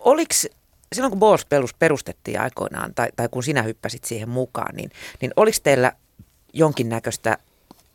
[0.00, 0.48] oliks,
[0.92, 1.44] silloin kun Balls
[1.78, 4.90] perustettiin aikoinaan, tai, tai kun sinä hyppäsit siihen mukaan, niin,
[5.20, 5.92] niin oliko teillä
[6.52, 7.38] jonkinnäköistä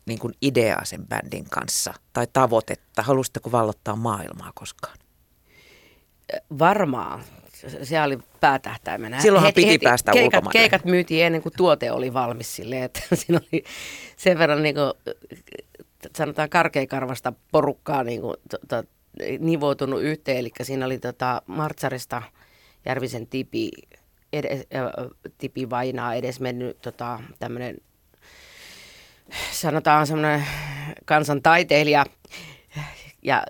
[0.08, 3.02] niin kuin ideaa sen bändin kanssa tai tavoitetta?
[3.02, 4.98] Haluaisitteko vallottaa maailmaa koskaan?
[6.58, 7.22] Varmaan.
[7.82, 9.20] Se oli päätähtäimenä.
[9.20, 10.58] Silloinhan heti, piti heti, päästä keikat, ulkomaille.
[10.58, 13.64] Keikat myytiin ennen kuin tuote oli valmis silleen, että siinä oli
[14.16, 15.16] sen verran niin kuin,
[16.16, 18.82] sanotaan karkeikarvasta porukkaa niin kuin, to, to,
[19.38, 20.38] nivoutunut yhteen.
[20.38, 22.22] Eli siinä oli tota, Martsarista
[22.86, 23.70] Järvisen tipi,
[24.32, 27.76] edes, äh, tipi vainaa edes mennyt tota, tämmöinen
[29.52, 30.44] sanotaan semmoinen
[31.04, 32.04] kansantaiteilija
[33.22, 33.42] ja,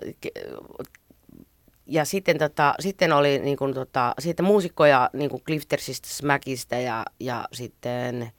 [1.85, 7.05] ja sitten, tota, sitten oli niin kuin, tota, sitten muusikkoja niin kuin Cliftersista, Smackista ja,
[7.19, 8.31] ja sitten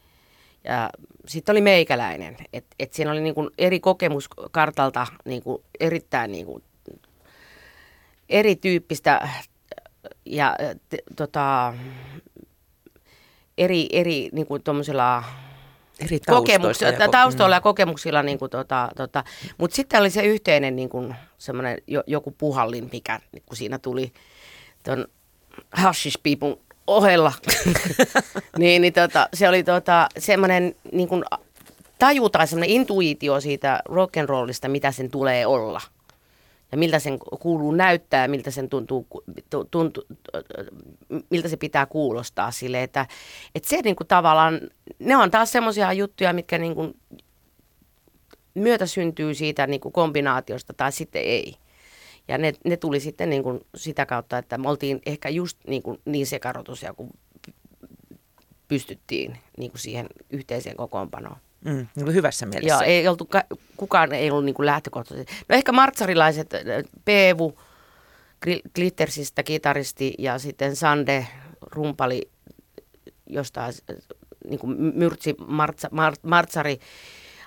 [0.65, 0.91] ja
[1.27, 2.37] sitten oli meikäläinen.
[2.53, 5.43] Et, et siinä oli niin kuin eri kokemus kartalta niin
[5.81, 6.63] erittäin niin kuin
[8.29, 9.29] erityyppistä
[10.27, 10.57] ja
[10.89, 11.75] t, tota,
[13.59, 14.63] eri, eri niin kuin
[16.05, 18.23] eri kokemuksilla, ja, taustoilla ja kokemuksilla.
[18.23, 19.25] Niin kuin, tota, tota.
[19.59, 21.15] Mutta sitten oli se yhteinen niin kuin,
[21.87, 24.13] jo, joku puhallin, mikä niin kuin siinä tuli
[24.83, 25.07] tuon
[25.73, 27.33] hashish-piipun ohella.
[28.59, 31.25] niin, niin tota, se oli tota, semmoinen niin kuin,
[31.99, 35.81] taju tai semmoinen intuitio siitä rock'n'rollista, mitä sen tulee olla
[36.73, 39.07] ja miltä sen kuuluu näyttää, miltä sen tuntuu,
[39.71, 40.05] tuntuu
[41.31, 43.07] miltä se pitää kuulostaa sille, että,
[43.55, 44.61] että se niin kuin tavallaan,
[44.99, 46.95] ne on taas semmoisia juttuja, mitkä niin kuin
[48.55, 51.55] myötä syntyy siitä niin kuin kombinaatiosta tai sitten ei.
[52.29, 55.83] Ja ne, ne tuli sitten niin kuin sitä kautta, että me oltiin ehkä just niin,
[55.83, 57.11] kuin niin sekarotusia, kun
[58.69, 61.37] pystyttiin niin kuin siihen yhteiseen kokoonpanoon.
[61.65, 62.75] Mm, niin hyvässä mielessä.
[62.75, 63.29] Joo, ei oltu,
[63.77, 65.33] kukaan ei ollut niin kuin lähtökohtaisesti.
[65.49, 66.51] No ehkä martsarilaiset,
[67.05, 67.59] Peevu,
[68.75, 71.27] Glittersistä kitaristi ja sitten Sande
[71.73, 72.31] rumpali
[73.27, 73.75] jostain
[74.49, 76.79] niin kuin Myrtsi Martsa, Mar, Martsari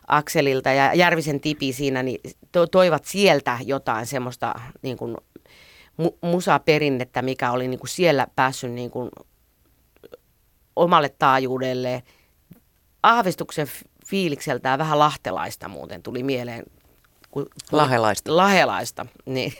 [0.07, 2.19] Akselilta ja Järvisen Tipi siinä, niin
[2.51, 5.17] to, toivat sieltä jotain semmoista niin kuin
[6.01, 9.09] mu- musaperinnettä, mikä oli niin kuin siellä päässyt niin kuin
[10.75, 12.03] omalle taajuudelle.
[13.03, 13.67] Aavistuksen
[14.13, 16.63] fiilikseltään vähän lahtelaista muuten tuli mieleen.
[17.31, 18.37] Kun, lahelaista.
[18.37, 19.53] Lahelaista, niin.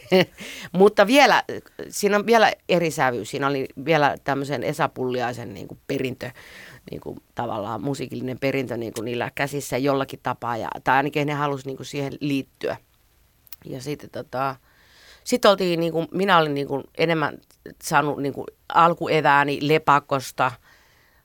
[0.72, 1.44] Mutta vielä,
[1.89, 3.26] siinä on vielä eri sävy.
[3.26, 6.32] Siinä oli vielä tämmöisen Esa Pulliaisen niin kuin perintö,
[6.92, 10.58] niin kuin tavallaan musiikillinen perintö niin kuin niillä käsissä jollakin tapaa.
[10.58, 12.78] Ja, tai ainakin ne halusi niin kuin siihen liittyä.
[13.66, 14.56] Ja sitten tota,
[15.24, 17.38] sitten oltiin, niin kuin, minä olin niin kuin, enemmän
[17.84, 20.52] saanut niin kuin, alkuevääni Lepakosta.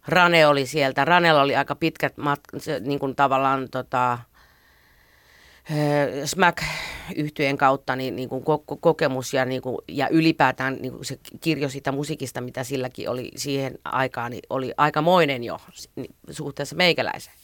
[0.09, 1.05] Rane oli sieltä.
[1.05, 4.19] Ranella oli aika pitkät matkat, niin kuin tavallaan tota,
[6.25, 6.63] smack
[7.17, 11.19] yhtyeen kautta niin, niin kuin ko- kokemus ja, niin kuin, ja ylipäätään niin kuin se
[11.41, 15.59] kirjo siitä musiikista, mitä silläkin oli siihen aikaan, niin oli aikamoinen jo
[16.31, 17.37] suhteessa meikäläiseen.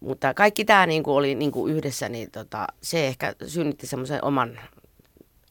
[0.00, 4.24] Mutta kaikki tämä niin kuin oli niin kuin yhdessä, niin tota, se ehkä synnytti semmoisen
[4.24, 4.60] oman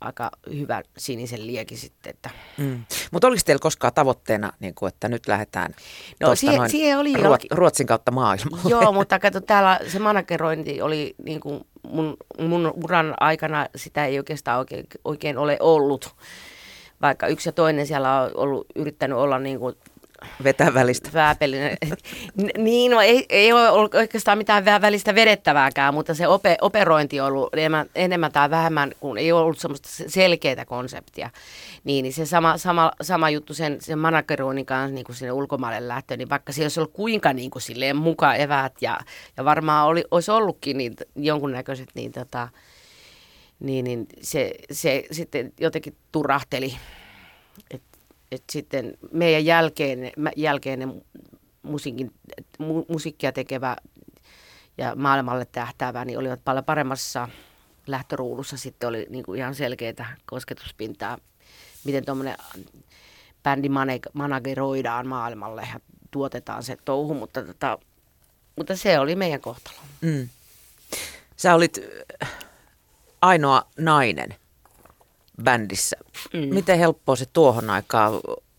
[0.04, 2.10] aika hyvä sinisen lieki sitten.
[2.10, 2.30] Että.
[2.58, 2.84] Mm.
[3.12, 5.76] Mutta oliko teillä koskaan tavoitteena, niin kuin, että nyt lähdetään
[6.20, 7.52] no, siihen, noin siihen oli Ruot, jollakin...
[7.52, 8.63] Ruotsin kautta maailmaan?
[8.70, 14.18] Joo, mutta kato, täällä se managerointi oli niin kuin mun, mun uran aikana, sitä ei
[14.18, 16.16] oikeastaan oikein, oikein ole ollut.
[17.02, 19.76] Vaikka yksi ja toinen siellä on ollut, yrittänyt olla niin kuin
[20.44, 21.10] vetää välistä.
[21.14, 21.78] Vääpellinen.
[22.58, 27.28] niin, no ei, ei ole ollut oikeastaan mitään välistä vedettävääkään, mutta se ope, operointi on
[27.28, 31.30] ollut enemmän, enemmän tai vähemmän, kun ei ollut semmoista selkeää konseptia.
[31.84, 35.88] Niin, niin se sama, sama, sama juttu sen, sen manageroinnin kanssa niin kuin sinne ulkomaille
[35.88, 39.00] lähtö, niin vaikka siellä olisi ollut kuinka niin kuin silleen muka eväät ja,
[39.38, 42.50] ja varmaan oli, olisi ollutkin niin, jonkunnäköiset, niin, tota,
[43.60, 46.76] niin, niin se, se sitten jotenkin turahteli.
[47.72, 47.82] Et
[48.34, 51.02] et sitten meidän jälkeen, jälkeinen
[51.62, 52.12] musiikin,
[52.58, 53.76] mu, musiikkia tekevä
[54.78, 57.30] ja maailmalle tähtäävä, niin olivat paljon paremmassa
[57.88, 58.58] lähtöruudussa.
[58.58, 61.17] Sitten oli niin kuin ihan selkeää kosketuspintaa,
[61.84, 62.38] miten tuommoinen
[63.43, 63.69] bändi
[64.13, 65.80] manageroidaan maailmalle ja
[66.12, 67.80] tuotetaan se touhu, mutta, tota,
[68.56, 69.78] mutta se oli meidän kohtalo.
[70.02, 70.30] Mm.
[71.36, 71.80] Sä olit
[73.22, 74.36] ainoa nainen
[75.43, 75.98] bändissä.
[76.34, 76.54] Mm.
[76.54, 78.13] Miten helppoa se tuohon aikaan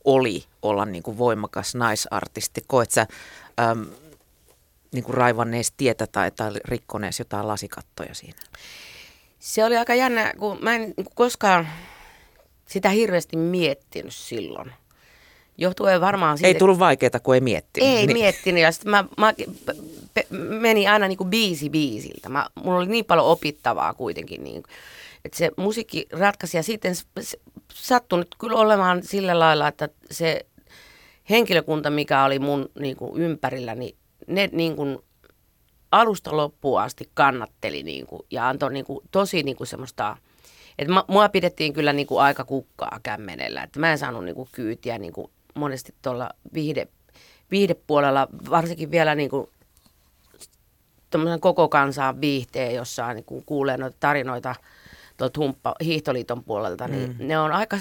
[0.04, 2.64] oli olla niin kuin voimakas naisartisti?
[2.66, 3.06] Koet sä
[3.60, 3.87] äm,
[4.92, 8.40] niin kuin raivannees tietä tai, tai rikkonees jotain lasikattoja siinä?
[9.38, 11.68] Se oli aika jännä, kun mä en niin koskaan
[12.68, 14.72] sitä hirveästi miettinyt silloin.
[15.58, 16.48] Johtuen varmaan siitä...
[16.48, 17.88] Ei tullut vaikeaa, kun ei miettinyt.
[17.88, 18.12] Ei niin.
[18.12, 19.34] miettinyt ja sitten mä, mä
[20.60, 22.28] meni aina niin kuin biisi biisiltä.
[22.28, 24.44] Mä, mulla oli niin paljon opittavaa kuitenkin.
[24.44, 24.72] Niin kuin
[25.24, 26.94] että se musiikki ratkaisi ja sitten
[27.74, 30.46] sattui nyt kyllä olemaan sillä lailla, että se
[31.30, 34.98] henkilökunta, mikä oli mun niin kuin ympärillä, niin ne niin kuin
[35.92, 40.16] alusta loppuun asti kannatteli niin kuin, ja antoi niin kuin, tosi niin kuin semmoista,
[40.78, 44.48] että mua pidettiin kyllä niin kuin aika kukkaa kämmenellä, että mä en saanut niin kuin
[44.52, 46.88] kyytiä niin kuin monesti tuolla viihde,
[47.50, 49.48] viihdepuolella, varsinkin vielä niin kuin
[51.40, 54.54] koko kansaan viihteen, jossa niin kuin kuulee noita tarinoita–
[55.16, 57.29] tuolta humppa, hiihtoliiton puolelta, niin mm.
[57.29, 57.79] ne on aika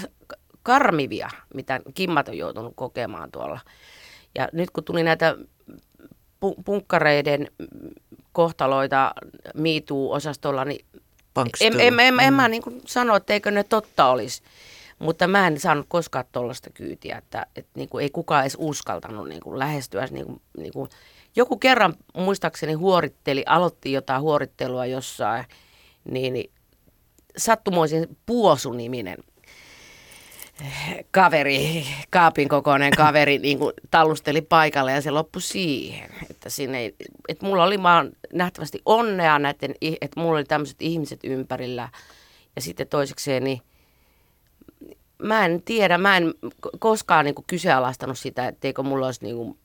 [0.62, 3.60] karmivia, mitä kimmat on joutunut kokemaan tuolla.
[4.34, 5.36] Ja nyt kun tuli näitä
[6.64, 7.48] punkkareiden
[8.32, 9.14] kohtaloita
[9.54, 10.86] MeToo-osastolla, niin
[11.60, 12.36] en, en, en, en mm.
[12.36, 14.42] mä niin kuin sano, että eikö ne totta olisi.
[14.98, 19.28] Mutta mä en saanut koskaan tuollaista kyytiä, että, että niin kuin ei kukaan edes uskaltanut
[19.28, 20.08] niin kuin lähestyä.
[20.10, 20.90] Niin kuin, niin kuin,
[21.36, 25.44] joku kerran muistaakseni huoritteli, aloitti jotain huorittelua jossain,
[26.04, 26.50] niin, niin
[27.36, 29.16] sattumoisin Puosu-niminen
[31.10, 36.10] kaveri, kaapin kokoinen kaveri niin kuin tallusteli paikalle ja se loppui siihen.
[36.30, 36.94] Että, sinne,
[37.28, 41.88] että mulla oli vaan nähtävästi onnea näiden, että mulla oli tämmöiset ihmiset ympärillä.
[42.56, 43.60] Ja sitten toisekseen, niin
[45.22, 46.34] mä en tiedä, mä en
[46.78, 49.58] koskaan niin kuin kyseenalaistanut sitä, etteikö mulla olisi niin kuin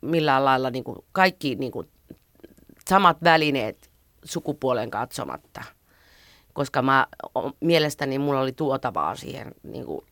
[0.00, 1.88] millään lailla niin kuin kaikki niin kuin
[2.88, 3.90] samat välineet
[4.24, 5.64] sukupuolen katsomatta–
[6.56, 7.06] koska mä,
[7.60, 10.06] mielestäni mulla oli tuotavaa siihen niin kuin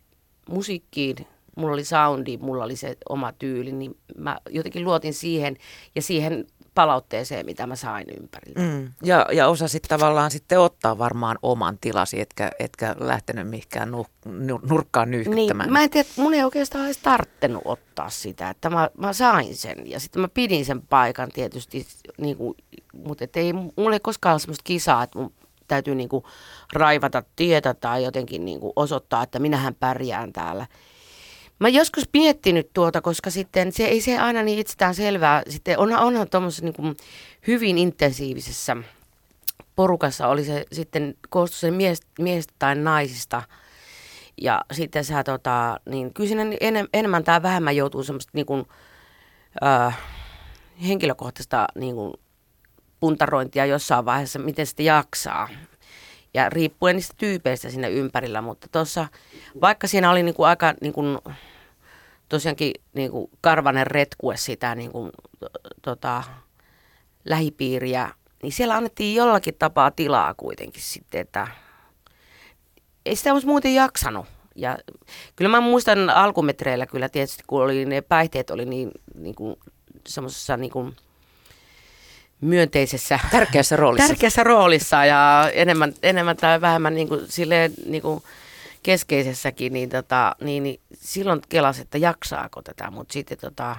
[0.50, 1.16] musiikkiin,
[1.56, 5.56] mulla oli soundi, mulla oli se oma tyyli, niin mä jotenkin luotin siihen
[5.94, 8.60] ja siihen palautteeseen, mitä mä sain ympärillä.
[8.60, 8.92] Mm.
[9.02, 14.60] Ja, ja osasit tavallaan sitten ottaa varmaan oman tilasi, etkä, etkä lähtenyt mihinkään nu, nu,
[14.68, 15.66] nurkkaan nyhkyttämään.
[15.66, 19.56] Niin, mä en tiedä, mun ei oikeastaan edes tarttenut ottaa sitä, että mä, mä sain
[19.56, 21.86] sen ja sitten mä pidin sen paikan tietysti,
[22.18, 22.54] niin kuin,
[22.92, 25.32] mutta ei, mulla ei koskaan ole sellaista kisaa, että mun
[25.68, 26.24] täytyy niin kuin
[26.72, 30.66] raivata tietä tai jotenkin niin kuin osoittaa, että minähän pärjään täällä.
[31.58, 35.42] Mä joskus miettinyt tuota, koska sitten se ei se aina niin itsestään selvää.
[35.48, 36.96] Sitten on, onhan tuommoisessa niin
[37.46, 38.76] hyvin intensiivisessä
[39.76, 43.42] porukassa, oli se sitten koostu se mies, miestä tai naisista,
[44.40, 48.64] Ja sitten sä tota, niin kyllä siinä enem, enemmän tai vähemmän joutuu semmoista niin kuin,
[49.64, 49.98] äh,
[50.88, 52.14] henkilökohtaista niin kuin,
[53.04, 55.48] puntarointia jossain vaiheessa, miten sitten jaksaa.
[56.34, 59.06] Ja riippuen niistä tyypeistä sinne ympärillä, mutta tuossa,
[59.60, 60.94] vaikka siinä oli niin kuin aika niin
[62.28, 65.10] tosiaankin niin kuin karvanen retkue sitä niin kuin,
[65.82, 66.22] tota,
[67.24, 68.10] lähipiiriä,
[68.42, 71.46] niin siellä annettiin jollakin tapaa tilaa kuitenkin sitten, että
[73.06, 74.26] ei sitä olisi muuten jaksanut.
[74.54, 74.78] Ja
[75.36, 79.56] kyllä mä muistan alkumetreillä kyllä tietysti, kun oli ne päihteet oli niin, niin kuin,
[80.06, 80.96] semmoisessa niin kuin,
[82.40, 83.20] myönteisessä...
[83.30, 84.08] Tärkeässä roolissa.
[84.08, 88.22] Tärkeässä roolissa ja enemmän, enemmän tai vähemmän niin kuin, silleen, niin kuin
[88.82, 93.76] keskeisessäkin, niin, tota, niin, niin silloin kelasi, että jaksaako tätä, mutta sitten tota,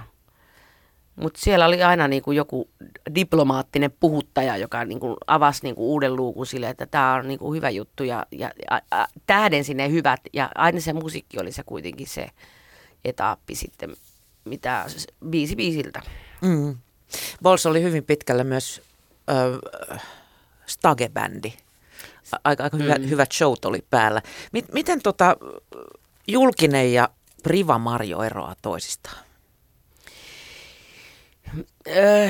[1.15, 2.69] mutta siellä oli aina niin kuin joku
[3.15, 7.39] diplomaattinen puhuttaja, joka niin kuin avasi niin kuin uuden luukun sille, että tämä on niin
[7.39, 8.81] kuin hyvä juttu ja, ja, ja
[9.27, 10.19] tähden sinne hyvät.
[10.33, 12.29] Ja aina se musiikki oli se kuitenkin se
[13.05, 13.93] etappi sitten,
[14.45, 14.85] mitä
[15.29, 16.01] biisi biisiltä.
[16.41, 16.75] Mm.
[17.43, 18.81] Bols oli hyvin pitkällä myös
[19.91, 20.01] äh,
[20.65, 21.53] Stage-bändi.
[22.43, 23.09] Aika, aika mm.
[23.09, 24.21] hyvät, showt oli päällä.
[24.71, 25.37] Miten tota,
[26.27, 27.09] julkinen ja
[27.43, 29.25] Priva Marjo eroaa toisistaan?
[31.87, 32.29] Öö,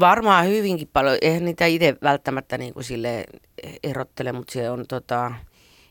[0.00, 1.18] varmaan hyvinkin paljon.
[1.20, 3.24] Eihän niitä itse välttämättä niin kuin sille
[3.82, 5.32] erottele, mutta se on tota,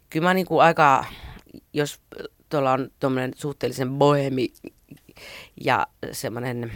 [0.10, 1.06] kyllä mä niin kuin aika,
[1.74, 2.00] jos
[2.50, 4.54] tuolla on tuommoinen suhteellisen bohemi
[5.64, 6.72] ja semmoinen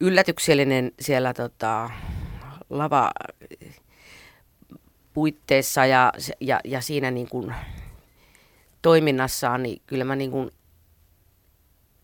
[0.00, 1.90] yllätyksellinen siellä tota,
[2.70, 3.10] lava
[5.12, 7.54] puitteissa ja, ja, ja siinä niin kuin
[8.82, 10.50] toiminnassaan, niin kyllä mä niin kuin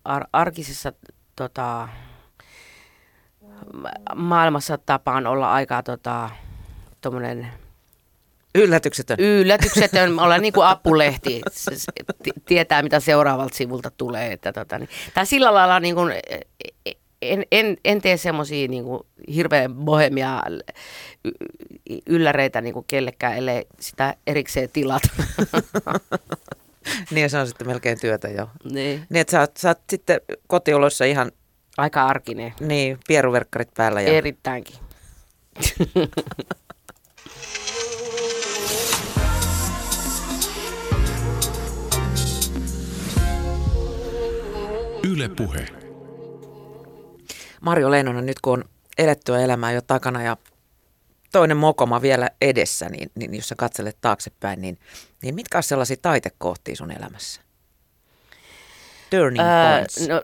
[0.05, 0.93] ar- arkisessa
[1.37, 1.89] tota,
[4.15, 6.31] maailmassa tapaan olla aika tota,
[7.01, 7.49] tommonen
[8.55, 9.17] Yllätyksetön.
[9.21, 11.41] Yllätyksetön, olla niin kuin apulehti,
[12.47, 14.33] tietää mitä seuraavalta sivulta tulee.
[14.33, 14.89] Että tota, niin.
[15.15, 16.13] Tai sillä lailla niin kuin,
[17.33, 18.85] en, en, en tee semmoisia niin
[19.35, 20.43] hirveän bohemia
[22.07, 25.09] ylläreitä niin kuin kellekään, ellei sitä erikseen tilata.
[27.11, 28.49] niin se on sitten melkein työtä jo.
[28.65, 29.07] Niin.
[29.11, 31.33] Niin että sä oot, sä oot sitten kotioloissa ihan...
[31.77, 32.55] Aika arkinen.
[32.61, 34.01] Niin, pieruverkkarit päällä.
[34.01, 34.09] Ja...
[34.09, 34.77] Erittäinkin.
[45.05, 45.84] Yle Puhe.
[47.65, 48.65] Marjo Leinonen, nyt kun on
[48.99, 50.37] elettyä elämää jo takana ja
[51.33, 54.79] toinen mokoma vielä edessä, niin, niin jos sä katselet taaksepäin, niin,
[55.23, 57.41] niin mitkä on sellaisia taitekohtia sun elämässä?
[59.11, 60.09] Turning points.
[60.09, 60.23] no,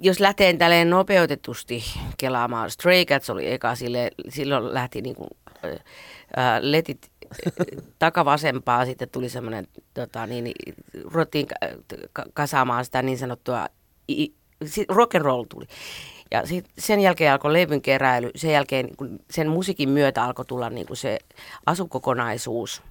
[0.00, 1.84] jos lähteen tälleen nopeutetusti
[2.18, 5.30] kelaamaan, Stray Cats oli eka, sille, silloin lähti niin kuin,
[5.64, 7.10] äh, letit
[7.98, 10.74] takavasempaa, sitten tuli semmoinen, tota, niin, niin,
[11.04, 11.46] ruvettiin
[12.34, 13.66] kasaamaan sitä niin sanottua,
[14.88, 15.66] rock and roll tuli.
[16.30, 20.70] Ja sit sen jälkeen alkoi levyn keräily, sen jälkeen niin sen musiikin myötä alkoi tulla
[20.70, 21.18] niin kuin se
[21.66, 22.82] asukokonaisuus.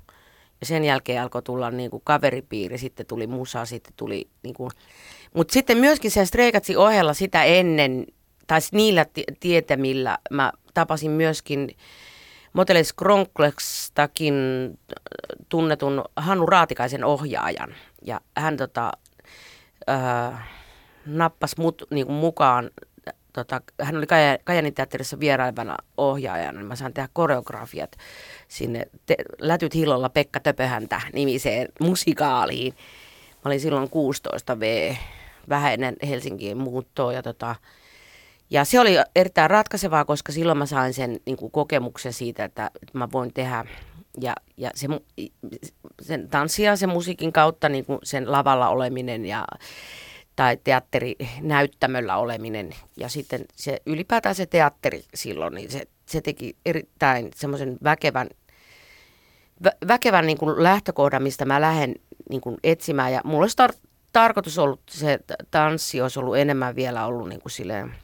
[0.60, 4.28] Ja sen jälkeen alkoi tulla niin kuin kaveripiiri, sitten tuli musa, sitten tuli...
[4.44, 4.72] Niin kuin...
[5.34, 8.06] Mutta sitten myöskin sen Streikatsin ohella sitä ennen,
[8.48, 9.06] tai niillä
[9.40, 11.70] tietämillä, mä tapasin myöskin
[12.54, 14.36] Moteles Kronklekstakin
[15.50, 17.76] tunnetun Hannu Raatikaisen ohjaajan.
[18.02, 18.92] Ja hän tota,
[19.90, 20.48] äh,
[21.06, 22.72] nappasi mut niin kuin mukaan
[23.34, 24.06] tota, hän oli
[24.44, 27.98] Kajanin teatterissa vierailevana ohjaajana, niin mä saan tehdä koreografiat
[28.48, 32.74] sinne te, Lätyt hillolla Pekka Töpöhäntä nimiseen musikaaliin.
[33.34, 34.96] Mä olin silloin 16 V,
[35.50, 37.56] vähän ennen Helsinkiin muuttoa ja tota,
[38.50, 42.72] ja se oli erittäin ratkaisevaa, koska silloin mä sain sen niin kuin kokemuksen siitä, että,
[42.82, 43.66] että mä voin tehdä
[44.22, 44.88] ja, ja se,
[46.02, 49.46] sen tanssia sen musiikin kautta niin kuin sen lavalla oleminen ja
[50.36, 52.70] tai teatterinäyttämöllä oleminen.
[52.98, 58.30] Ja sitten se ylipäätään se teatteri silloin, niin se, se teki erittäin semmoisen väkevän,
[59.64, 61.96] vä, väkevän niin kuin lähtökohdan, mistä mä lähden
[62.30, 63.14] niin kuin etsimään.
[63.14, 65.20] Ja mulla olisi tar- tarkoitus ollut, se
[65.52, 67.96] tanssi olisi ollut enemmän vielä ollut niin kuin silleen,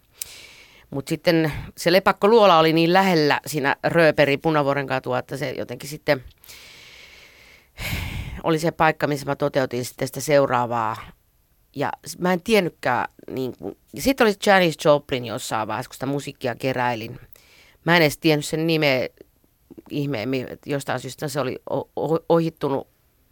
[0.90, 5.90] mutta sitten se lepakko luola oli niin lähellä siinä Rööperi Punavuoren katua, että se jotenkin
[5.90, 6.24] sitten
[8.44, 10.98] oli se paikka, missä mä toteutin sitten sitä seuraavaa
[11.76, 16.56] ja mä en tiennytkään, niin kuin, sitten oli Janis Joplin jossain vaiheessa, kun sitä musiikkia
[16.56, 17.20] keräilin.
[17.86, 19.10] Mä en edes tiennyt sen nimeä
[19.90, 21.60] ihmeemmin, että jostain syystä se oli
[22.30, 22.88] ohittunut,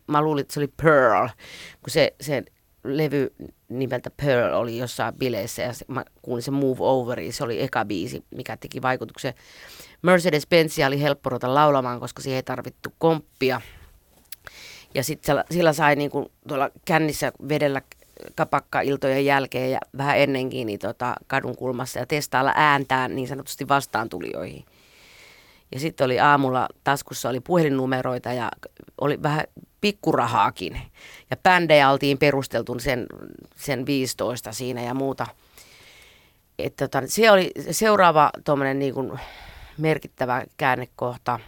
[0.07, 1.27] mä luulin, että se oli Pearl,
[1.81, 2.43] kun se, se
[2.83, 3.33] levy
[3.69, 7.85] nimeltä Pearl oli jossain bileissä ja se, mä kuulin sen Move Overi, se oli eka
[7.85, 9.33] biisi, mikä teki vaikutuksen.
[10.01, 13.61] Mercedes-Benzia oli helppo ruveta laulamaan, koska siihen ei tarvittu komppia.
[14.95, 16.11] Ja sitten sillä sai niin
[16.47, 17.81] tuolla kännissä vedellä
[18.35, 24.65] kapakka-iltojen jälkeen ja vähän ennenkin niin tota, kadun kulmassa ja testailla ääntään niin sanotusti vastaantulijoihin.
[25.71, 28.51] Ja sitten oli aamulla taskussa oli puhelinnumeroita ja
[29.01, 29.43] oli vähän
[29.81, 30.81] pikkurahaakin.
[31.31, 33.05] Ja bändejä oltiin perusteltu sen,
[33.55, 35.27] sen 15 siinä ja muuta.
[36.59, 38.31] Et tota, se oli seuraava
[38.73, 39.19] niin kuin
[39.77, 41.39] merkittävä käännekohta.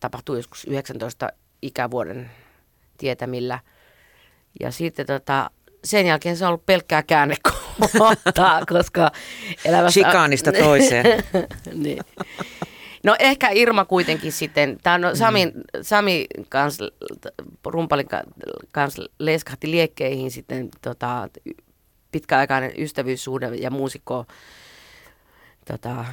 [0.00, 1.28] Tapahtui joskus 19
[1.62, 2.30] ikävuoden
[2.98, 3.58] tietämillä.
[4.60, 5.50] Ja sitten tota,
[5.84, 9.10] sen jälkeen se on ollut pelkkää käännekohtaa, koska
[9.64, 10.00] elämässä...
[10.00, 11.24] Chikaanista toiseen.
[11.84, 12.02] niin.
[13.04, 15.52] No ehkä Irma kuitenkin sitten, tämä on Sami, mm.
[15.82, 16.84] Sami kanssa,
[17.66, 18.06] rumpalin
[18.72, 21.28] kanssa leskahti liekkeihin sitten tota,
[22.12, 24.26] pitkäaikainen ystävyyssuhde ja muusikko
[25.66, 26.04] tota,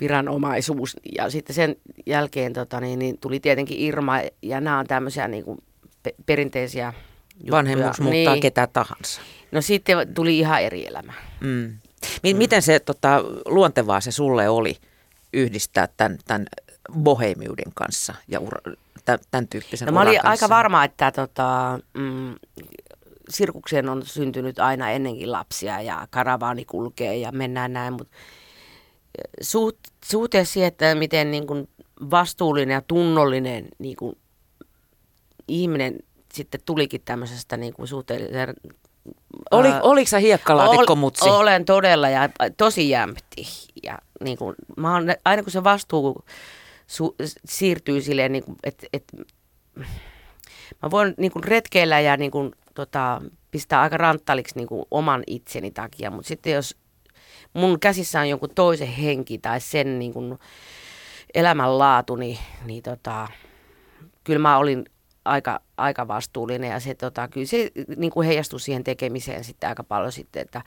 [0.00, 0.96] viranomaisuus.
[1.16, 1.76] Ja sitten sen
[2.06, 5.58] jälkeen tota, niin, niin tuli tietenkin Irma ja nämä on tämmöisiä niin kuin
[6.02, 6.92] pe- perinteisiä
[7.34, 7.52] juttuja.
[7.52, 8.40] Vanhemmuus muuttaa niin.
[8.42, 9.20] ketä tahansa.
[9.52, 11.12] No sitten tuli ihan eri elämä.
[11.40, 11.78] Mm.
[12.22, 12.36] M- mm.
[12.36, 14.76] Miten se tota, luontevaa se sulle oli
[15.32, 16.46] yhdistää tämän, tämän
[16.92, 18.60] bohemiuden kanssa ja ura,
[19.30, 20.30] tämän tyyppisen no, mä olin kanssa?
[20.30, 22.34] aika varma, että tota, mm,
[23.28, 28.16] sirkukseen on syntynyt aina ennenkin lapsia ja karavaani kulkee ja mennään näin, mutta
[29.40, 31.68] suht, suhteessa siihen, että miten niin kuin
[32.10, 34.18] vastuullinen ja tunnollinen niin kuin
[35.48, 35.98] ihminen
[36.34, 38.54] sitten tulikin tämmöisestä niin kuin suhteellisen
[39.50, 41.28] oli, äh, oliko sä hiekkalaatikkomutsi?
[41.28, 43.46] Ol, olen todella ja tosi jämpti.
[43.82, 46.24] Ja niin kuin, mä oon, aina kun se vastuu
[46.86, 47.14] su,
[47.44, 49.04] siirtyy silleen, niin kuin, että et,
[50.82, 55.22] mä voin niin kuin retkeillä ja niin kuin, tota, pistää aika ranttaliksi niin kuin oman
[55.26, 56.76] itseni takia, mutta sitten jos
[57.52, 60.38] mun käsissä on jonkun toisen henki tai sen niin kuin
[61.34, 63.28] elämänlaatu, niin, niin tota,
[64.24, 64.84] kyllä mä olin
[65.24, 69.84] aika, aika vastuullinen ja se, tota, kyllä se niin kuin heijastui siihen tekemiseen sitten aika
[69.84, 70.62] paljon sitten, että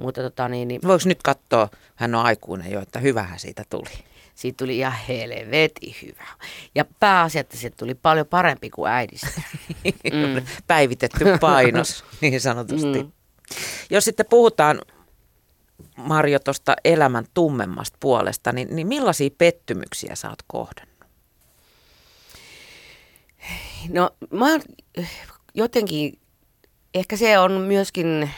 [0.00, 4.04] mutta tota, niin, niin, Voiko nyt katsoa, hän on aikuinen jo, että hyvähän siitä tuli.
[4.34, 6.26] Siitä tuli ihan helveti hyvä.
[6.74, 9.42] Ja pääasia, että se tuli paljon parempi kuin äidistä.
[10.12, 10.46] mm.
[10.66, 13.02] Päivitetty painos, niin sanotusti.
[13.02, 13.12] Mm.
[13.90, 14.80] Jos sitten puhutaan
[15.96, 20.89] Marjo tuosta elämän tummemmasta puolesta, niin, niin millaisia pettymyksiä sä oot kohdannut?
[23.88, 24.46] No mä
[25.54, 26.18] jotenkin,
[26.94, 28.30] ehkä se on myöskin,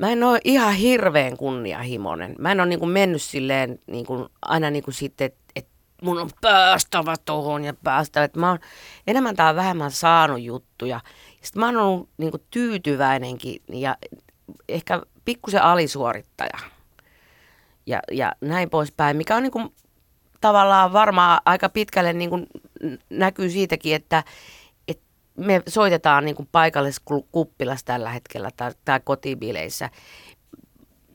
[0.00, 2.34] mä en ole ihan hirveän kunnianhimoinen.
[2.38, 5.68] Mä en ole niin kuin mennyt silleen niin kuin, aina niin kuin sitten, että et
[6.02, 8.24] mun on päästävä tuohon ja päästävä.
[8.24, 8.58] Että mä oon
[9.06, 11.00] enemmän tai vähemmän saanut juttuja.
[11.42, 13.96] Sitten mä oon ollut niin kuin tyytyväinenkin ja
[14.68, 16.58] ehkä pikkusen alisuorittaja.
[17.86, 19.74] Ja, ja näin poispäin, mikä on niin kuin
[20.40, 22.46] tavallaan varmaan aika pitkälle niin kuin
[23.10, 24.24] näkyy siitäkin, että,
[24.88, 25.04] että
[25.36, 29.90] me soitetaan niin kuin paikalliskuppilassa tällä hetkellä tai, tai kotibileissä.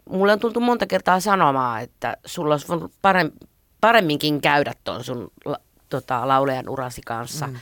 [0.09, 2.93] Mulle on tultu monta kertaa sanomaan, että sulla olisi voinut
[3.81, 5.31] paremminkin käydä tuon sun
[5.89, 7.47] tota, laulejan urasi kanssa.
[7.47, 7.55] Mm.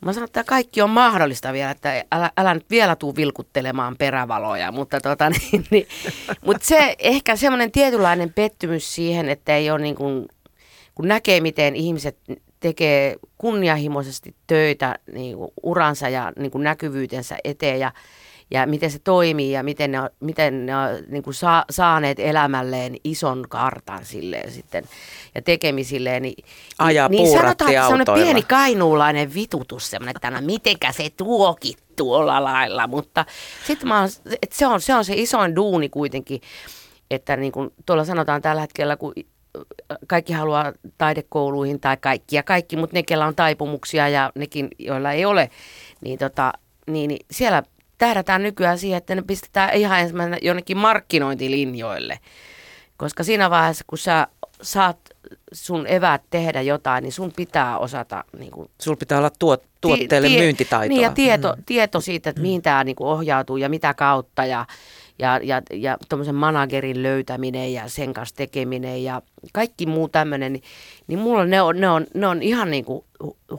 [0.00, 4.72] Mä sanon, että kaikki on mahdollista vielä, että älä, älä nyt vielä tuu vilkuttelemaan perävaloja,
[4.72, 5.88] mutta tota, niin, niin,
[6.46, 10.26] mut se ehkä semmoinen tietynlainen pettymys siihen, että ei ole niin kuin,
[10.94, 12.18] kun näkee miten ihmiset
[12.60, 17.92] tekee kunnianhimoisesti töitä niin kuin uransa ja niin kuin näkyvyytensä eteen ja,
[18.50, 22.96] ja miten se toimii ja miten ne, miten ne on niin kuin saa, saaneet elämälleen
[23.04, 24.84] ison kartan silleen sitten
[25.34, 26.22] ja tekemisilleen.
[26.22, 26.44] Niin,
[26.78, 32.86] Ajaa niin sanotaan, että semmoinen pieni kainuulainen vitutus, semmoinen, että mitenkä se tuoki tuolla lailla,
[32.86, 33.24] mutta
[33.66, 34.08] sitten mä oon,
[34.52, 36.40] se, on, se on se isoin duuni kuitenkin,
[37.10, 39.12] että niin kuin tuolla sanotaan tällä hetkellä, kun
[40.06, 45.12] kaikki haluaa taidekouluihin tai kaikki ja kaikki, mutta ne, kellä on taipumuksia ja nekin, joilla
[45.12, 45.50] ei ole,
[46.00, 46.52] niin, tota,
[46.86, 47.62] niin, niin siellä
[47.98, 52.18] tähdätään nykyään siihen, että ne pistetään ihan ensimmäisenä jonnekin markkinointilinjoille.
[52.96, 54.26] Koska siinä vaiheessa, kun sä
[54.62, 54.98] saat
[55.52, 58.24] sun eväät tehdä jotain, niin sun pitää osata...
[58.38, 60.88] Niin kuin, Sul pitää olla tuot, tuotteelle tie, myyntitaitoa.
[60.88, 61.62] Niin ja tieto, mm.
[61.66, 64.66] tieto siitä, että mihin tämä niin ohjautuu ja mitä kautta ja,
[65.20, 70.62] ja, ja, ja tuommoisen managerin löytäminen ja sen kanssa tekeminen ja kaikki muu tämmöinen, niin,
[71.06, 73.04] niin mulla ne on, ne on, ne on ihan niin kuin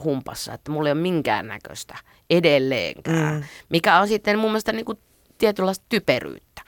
[0.04, 1.98] humpassa, että mulla ei ole minkäännäköistä
[2.30, 3.42] edelleenkään, mm.
[3.68, 4.98] mikä on sitten mun mielestä niin kuin
[5.38, 6.62] tietynlaista typeryyttä.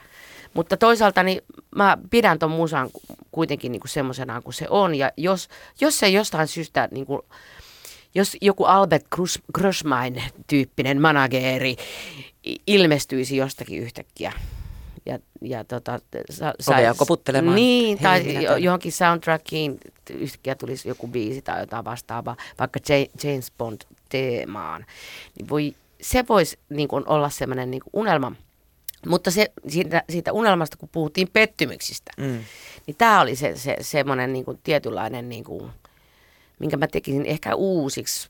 [0.55, 1.43] Mutta toisaalta niin
[1.77, 2.91] mä pidän ton musan
[3.33, 4.95] kuitenkin niin semmoisena kuin se on.
[4.95, 5.49] Ja jos,
[5.81, 7.23] jos se jostain syystä, niin kuin,
[8.15, 9.07] jos joku Albert
[9.55, 11.77] Grossmain tyyppinen manageri
[12.67, 14.33] ilmestyisi jostakin yhtäkkiä
[15.07, 15.99] ja, ja tota,
[16.31, 17.57] sa, sai, koputtelemaan.
[17.57, 19.81] Niin, tai johonkin soundtrackiin
[20.11, 22.81] yhtäkkiä tulisi joku biisi tai jotain vastaavaa, vaikka
[23.25, 24.87] James Bond teemaan,
[25.39, 28.33] niin voi, se voisi niin kuin olla semmoinen niin unelma.
[29.07, 32.45] Mutta se, siitä, siitä unelmasta, kun puhuttiin pettymyksistä, mm.
[32.87, 35.71] niin tämä oli se, se semmoinen niin kuin tietynlainen, niin kuin,
[36.59, 38.29] minkä mä tekisin ehkä uusiksi.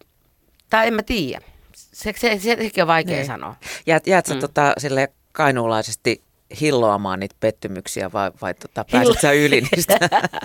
[0.70, 1.45] Tai en mä tiedä.
[1.75, 3.27] Se, se, se, sekin on vaikea niin.
[3.27, 3.55] sanoa.
[3.87, 4.41] Jäät, jäät sä mm.
[4.41, 6.22] tota, sille kainuulaisesti
[6.61, 9.98] hilloamaan niitä pettymyksiä vai, vai tota, pääset sä yli niistä?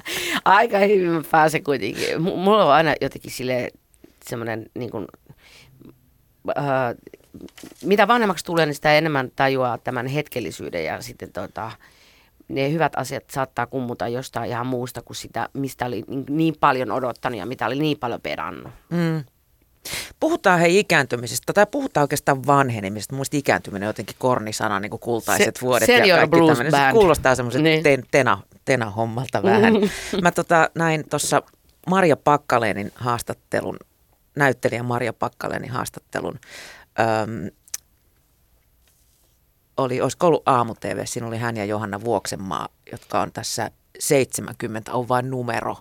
[0.45, 2.21] Aika hyvin mä pääsen kuitenkin.
[2.21, 3.69] M- mulla on aina jotenkin sille
[4.25, 5.07] semmoinen niin kuin,
[6.57, 6.65] äh,
[7.83, 11.71] mitä vanhemmaksi tulee, niin sitä enemmän tajuaa tämän hetkellisyyden ja sitten tota,
[12.47, 16.91] ne hyvät asiat saattaa kummuta jostain ihan muusta kuin sitä, mistä oli niin, niin paljon
[16.91, 18.71] odottanut ja mitä oli niin paljon perannut.
[18.89, 19.23] Mm.
[20.19, 23.15] Puhutaan hei ikääntymisestä, tai puhutaan oikeastaan vanhenemisesta.
[23.15, 26.87] Muista ikääntyminen on jotenkin kornisana, niin kuin kultaiset se, vuodet ja kaikki blues tämmöinen.
[26.87, 27.83] Se kuulostaa semmoiset niin.
[27.83, 29.73] ten, tena, tena-hommalta vähän.
[29.73, 30.21] Mm-hmm.
[30.23, 31.43] Mä tota, näin tuossa
[31.87, 33.77] Marja Pakkalenin haastattelun,
[34.35, 36.39] näyttelijä Marja Pakkalenin haastattelun.
[36.99, 37.51] Öm,
[39.77, 44.93] oli, olisiko ollut aamu TV, siinä oli hän ja Johanna Vuoksenmaa, jotka on tässä 70,
[44.93, 45.77] on vain numero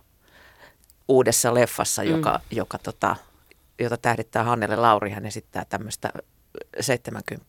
[1.08, 2.08] uudessa leffassa, mm.
[2.08, 3.16] joka, joka tota,
[3.78, 5.10] jota tähdittää Hannele Lauri.
[5.10, 6.10] Hän esittää tämmöistä
[6.80, 7.44] 70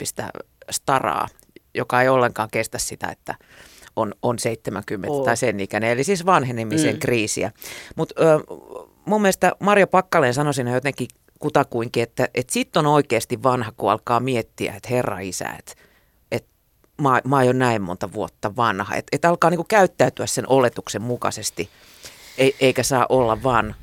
[0.71, 1.27] staraa,
[1.73, 3.35] joka ei ollenkaan kestä sitä, että
[3.95, 5.25] on, on 70 oh.
[5.25, 6.99] tai sen ikäinen, eli siis vanhenemisen mm.
[6.99, 7.51] kriisiä.
[7.95, 8.15] Mutta
[9.05, 11.07] mun mielestä Maria Pakkaleen sanoi siinä jotenkin
[11.39, 15.73] kutakuinkin, että, että sitten on oikeasti vanha, kun alkaa miettiä, että herra isä, että,
[16.31, 16.49] että
[17.01, 18.95] mä, mä oon näin monta vuotta vanha.
[18.95, 21.69] Että, että alkaa niinku käyttäytyä sen oletuksen mukaisesti,
[22.59, 23.75] eikä saa olla vaan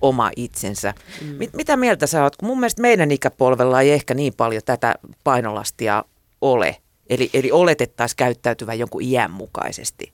[0.00, 0.94] oma itsensä.
[1.20, 1.26] Mm.
[1.26, 2.36] Mit, mitä mieltä sä oot?
[2.36, 4.94] Kun mun mielestä meidän ikäpolvella ei ehkä niin paljon tätä
[5.24, 6.04] painolastia
[6.40, 6.76] ole.
[7.10, 10.12] Eli, eli oletettaisiin käyttäytyvän jonkun iän mukaisesti.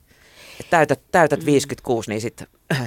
[0.59, 1.45] Et täytät, täytät mm.
[1.45, 2.47] 56, niin sitten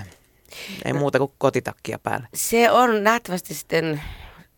[0.85, 2.29] ei muuta kuin kotitakkia päälle.
[2.35, 4.01] Se on nähtävästi sitten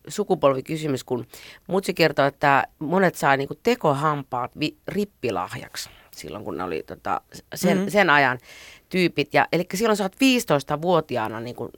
[0.09, 1.27] sukupolvikysymys, kun
[1.67, 7.21] mutsi kertoo, että monet sai niinku tekohampaat vi- rippilahjaksi silloin, kun ne oli tota,
[7.55, 7.91] sen, mm-hmm.
[7.91, 8.39] sen ajan
[8.89, 9.35] tyypit.
[9.35, 11.71] Ja, eli silloin sä oot 15-vuotiaana niin kuin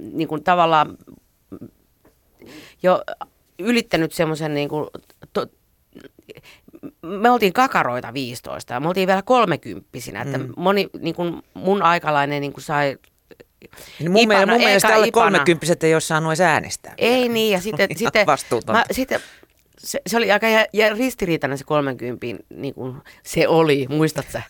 [0.00, 0.98] niin kuin tavallaan
[2.82, 3.02] jo
[3.58, 4.86] ylittänyt semmoisen niin kuin,
[5.32, 5.46] to,
[7.02, 10.52] me oltiin kakaroita 15 ja me oltiin vielä kolmekymppisinä, että mm.
[10.56, 12.98] moni niin kuin mun aikalainen niin kuin sai
[13.98, 16.94] niin mun, ipana, mun mielestä alle kolmekymppiset ei ole saanut edes äänestää.
[16.98, 18.26] Ei niin, ja sitten, sitten,
[18.72, 19.20] mä, sitten
[19.84, 24.42] se, se oli aika jä, jä, ristiriitainen se 30, niin kuin se oli, muistat sä?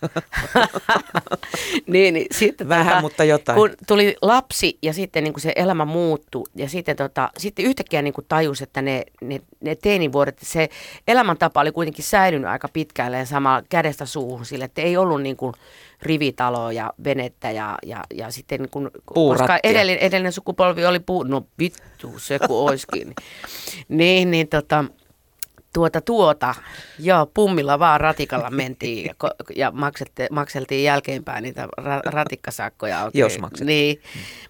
[1.86, 3.56] niin, niin, sitten Vähän, tota, mutta jotain.
[3.56, 8.02] Kun tuli lapsi ja sitten niin kuin se elämä muuttui ja sitten, tota, sitten yhtäkkiä
[8.02, 10.68] niin kuin tajus, että ne, ne, ne teinivuodet, se
[11.08, 15.36] elämäntapa oli kuitenkin säilynyt aika pitkälle ja sama kädestä suuhun sille, että ei ollut niin
[15.36, 15.54] kuin
[16.02, 21.22] rivitaloa ja venettä ja, ja, ja sitten niin kun, koska edellinen, edellinen sukupolvi oli puu,
[21.22, 23.14] no vittu se kun oiskin.
[23.88, 24.84] niin, niin tota,
[25.72, 26.54] tuota tuota,
[26.98, 29.14] joo, pummilla vaan ratikalla mentiin ja,
[29.56, 32.98] ja maksette, makseltiin jälkeenpäin niitä ra, ratikkasakkoja.
[32.98, 33.10] Okay.
[33.14, 33.66] Jos maksettiin.
[33.66, 34.02] Niin,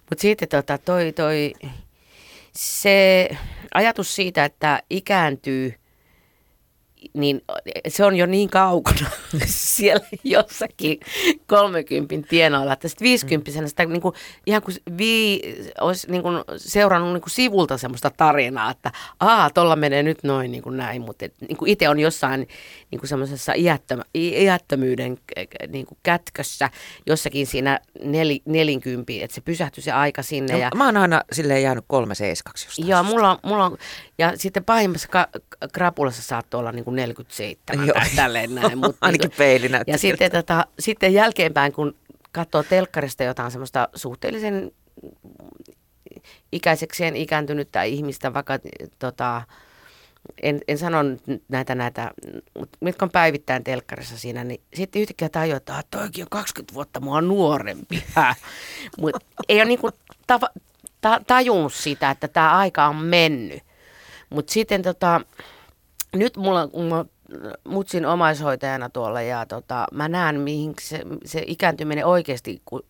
[0.09, 1.53] mutta sitten tota, toi, toi,
[2.55, 3.29] se
[3.73, 5.80] ajatus siitä, että ikääntyy
[7.13, 7.41] niin
[7.87, 9.09] se on jo niin kaukana
[9.45, 10.99] siellä jossakin
[11.47, 15.41] 30 tienoilla, että sitten 50 sitä niin kuin, ihan kuin vi,
[15.81, 20.51] olisi niin kuin seurannut niin kuin sivulta semmoista tarinaa, että aa, tuolla menee nyt noin
[20.51, 22.47] niin kuin näin, mutta niin kuin itse on jossain
[22.91, 25.17] niin kuin semmoisessa iättömä, iättömyyden
[25.67, 26.69] niin kuin kätkössä
[27.07, 30.53] jossakin siinä nel, nelinkympi, että se pysähtyi se aika sinne.
[30.53, 32.87] No, ja, mä oon aina silleen jäänyt kolme seiskaksi jostain.
[32.87, 33.77] Joo, mulla, mulla on,
[34.17, 35.27] ja sitten pahimmassa ka,
[35.73, 37.93] krapulassa saattoi olla niin kuin 47 Joo.
[37.93, 38.77] tai tälleen näin.
[38.83, 41.95] Mutta Ainakin niin peili Ja sitten, tota, sitten jälkeenpäin, kun
[42.31, 44.71] katsoo telkkarista jotain semmoista suhteellisen
[46.51, 48.59] ikäisekseen ikääntynyttä ihmistä, vaikka
[48.99, 49.41] tota,
[50.43, 50.97] en, en sano
[51.49, 52.11] näitä, näitä,
[52.79, 56.99] mitkä on päivittäin telkkarissa siinä, niin sitten yhtäkkiä tajua, että ah, toikin on 20 vuotta
[56.99, 58.03] mua nuorempi.
[59.01, 59.19] Mutta
[59.49, 59.89] ei ole niinku
[60.27, 60.49] tava,
[61.01, 63.63] ta, tajunnut sitä, että tämä aika on mennyt.
[64.29, 65.21] Mutta sitten tota,
[66.15, 67.05] nyt mulla, mulla
[67.67, 72.83] mutsin omaishoitajana tuolla ja tota, mä näen, mihin se, se ikääntyminen oikeasti, kun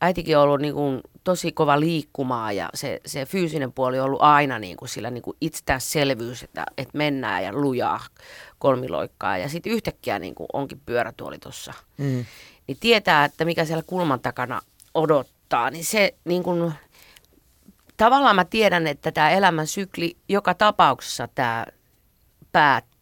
[0.00, 4.22] äitikin on ollut niin kuin tosi kova liikkumaa ja se, se fyysinen puoli on ollut
[4.22, 8.00] aina niin kuin sillä niin kuin itsestäänselvyys, että, että mennään ja lujaa
[8.58, 11.72] kolmiloikkaa ja sitten yhtäkkiä niin kuin onkin pyörätuoli tuossa.
[11.98, 12.24] Mm.
[12.66, 14.60] Niin tietää, että mikä siellä kulman takana
[14.94, 16.72] odottaa, niin se niin kuin,
[17.96, 21.66] tavallaan mä tiedän, että tämä elämän sykli joka tapauksessa tämä
[22.54, 22.94] päättyy.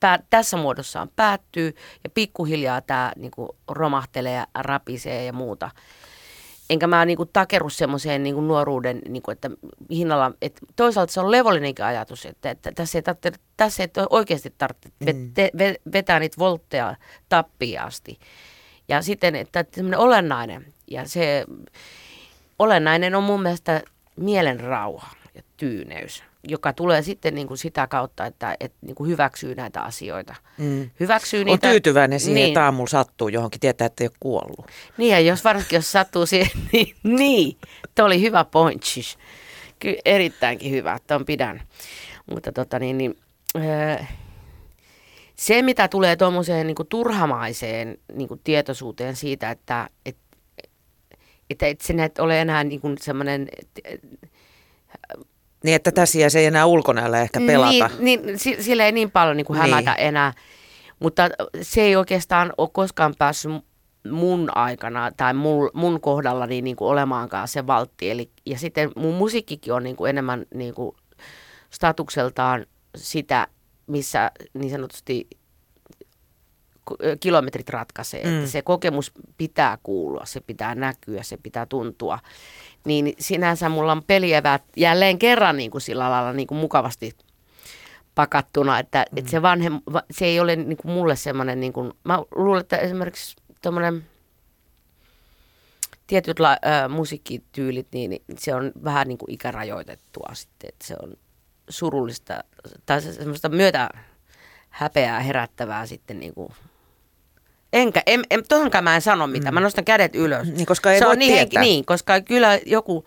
[0.00, 1.74] Pää, tässä muodossaan päättyy
[2.04, 3.32] ja pikkuhiljaa tämä niin
[3.68, 5.70] romahtelee ja rapisee ja muuta.
[6.70, 9.50] enkä mä niinku takeru semmoiseen niinku nuoruuden, niinku, että
[9.90, 14.54] hinnalla, että toisaalta se on levollinenkin ajatus, että, että tässä, ei tarvitse, tässä ei oikeasti
[14.58, 15.32] tarvitse mm.
[15.92, 16.96] vetää niitä voltteja
[17.28, 18.18] tappiin asti.
[18.88, 21.44] Ja sitten, että semmoinen olennainen, ja se
[22.58, 23.82] olennainen on mun mielestä
[24.16, 29.10] mielen rauha ja tyyneys joka tulee sitten niin kuin sitä kautta, että, että niin kuin
[29.10, 30.34] hyväksyy näitä asioita.
[30.58, 30.90] Mm.
[31.00, 31.66] Hyväksyy niitä.
[31.68, 32.48] On tyytyväinen siihen, niin.
[32.48, 34.66] että aamulla sattuu johonkin, tietää, että ei ole kuollut.
[34.96, 37.56] Niin, ja jos varsinkin jos sattuu siihen, niin, niin
[37.94, 38.82] tuo oli hyvä point.
[39.78, 41.62] Kyllä erittäinkin hyvä, että on pidän.
[42.30, 43.18] Mutta tota niin, niin
[43.56, 44.04] öö,
[45.34, 50.16] se, mitä tulee tuommoiseen niin turhamaiseen niin kuin tietoisuuteen siitä, että et,
[51.50, 53.48] että et se et ole enää niin kuin semmoinen
[55.62, 57.90] niin, että tässä se ei enää ulkonäöllä ehkä pelata.
[57.98, 60.06] Niin, niin sillä ei niin paljon niin kuin hämätä niin.
[60.06, 60.32] enää.
[60.98, 61.28] Mutta
[61.62, 63.52] se ei oikeastaan ole koskaan päässyt
[64.10, 68.10] mun aikana tai mun, mun kohdalla niin, niin kuin olemaankaan se valtti.
[68.10, 70.96] Eli, ja sitten mun musiikkikin on niin kuin enemmän niin kuin
[71.70, 73.46] statukseltaan sitä,
[73.86, 75.28] missä niin sanotusti
[77.20, 78.24] kilometrit ratkaisee.
[78.24, 78.38] Mm.
[78.38, 82.18] Että se kokemus pitää kuulua, se pitää näkyä, se pitää tuntua
[82.84, 87.16] niin sinänsä mulla on pelievät jälleen kerran niin kuin sillä lailla niin kuin mukavasti
[88.14, 89.18] pakattuna, että, mm.
[89.18, 89.80] että se, vanhem,
[90.10, 94.06] se ei ole niin kuin mulle semmoinen, niin kuin, mä luulen, että esimerkiksi tuommoinen
[96.06, 100.96] tietyt la, ä, musiikkityylit, niin, niin se on vähän niin kuin ikärajoitettua sitten, että se
[101.02, 101.14] on
[101.68, 102.44] surullista
[102.86, 103.88] tai semmoista myötä
[104.70, 106.48] häpeää herättävää sitten niin kuin
[107.72, 109.54] Enkä, en, en, tohonkaan mä en sano mitään.
[109.54, 109.54] Mm.
[109.54, 110.48] Mä nostan kädet ylös.
[110.48, 111.62] Niin, koska ei se voi on niin, tietää.
[111.62, 113.04] niin, koska kyllä joku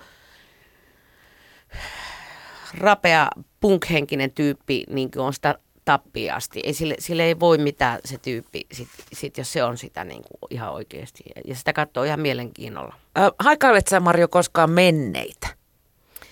[2.77, 3.27] rapea
[3.59, 5.55] punkhenkinen tyyppi niin on sitä
[5.85, 6.61] tappiin asti.
[6.63, 10.21] Ei, sille, sille ei voi mitään se tyyppi, sit, sit, jos se on sitä niin
[10.21, 11.23] kuin ihan oikeasti.
[11.45, 12.95] Ja sitä katsoo ihan mielenkiinnolla.
[13.17, 15.47] Äh, haikailet sä Marjo koskaan menneitä?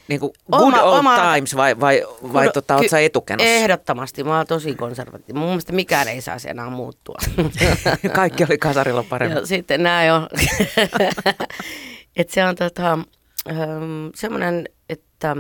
[0.08, 3.50] Niin kuin good oma, old oma, times vai, vai, vai kun, tota, ky- etukenossa?
[3.50, 4.24] Ehdottomasti.
[4.24, 5.40] Mä oon tosi konservatiivinen.
[5.40, 7.18] Mun mielestä mikään ei saisi enää muuttua.
[8.16, 9.38] Kaikki oli kasarilla paremmin.
[9.38, 10.28] Ja sitten näin on.
[12.16, 12.94] Et se on tota,
[13.50, 15.36] um, semmoinen, että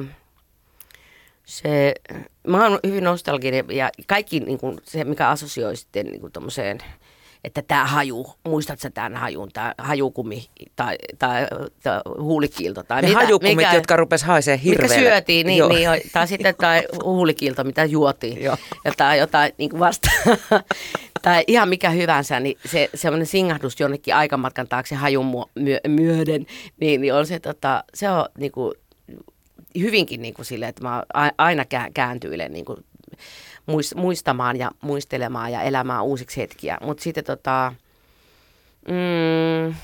[1.45, 1.93] se,
[2.47, 6.33] mä oon hyvin nostalginen ja kaikki niin kuin, se, mikä assosioi sitten niin kuin
[7.43, 11.47] että tämä haju, muistatko tämän hajun, tämä hajukumi tai, tai,
[11.83, 14.95] tai huulikiilto tai ne mitä, hajukumit, mikä, jotka rupes haisee hirveelle.
[14.95, 18.41] Mikä syötiin, niin, niin, tai sitten tai huulikiilto, mitä juotiin.
[18.41, 18.57] ja
[18.97, 20.09] tai jotain niin vasta,
[21.21, 26.45] tai ihan mikä hyvänsä, niin se semmoinen singahdus jonnekin aikamatkan taakse hajun myö, myöden,
[26.79, 28.73] niin, niin on se, tota, se on niin kuin,
[29.79, 31.03] hyvinkin niin kuin sille, että mä
[31.37, 32.77] aina kääntyilen niin kuin
[33.95, 36.77] muistamaan ja muistelemaan ja elämään uusiksi hetkiä.
[36.81, 37.73] Mutta sitten tota,
[38.87, 39.75] mm,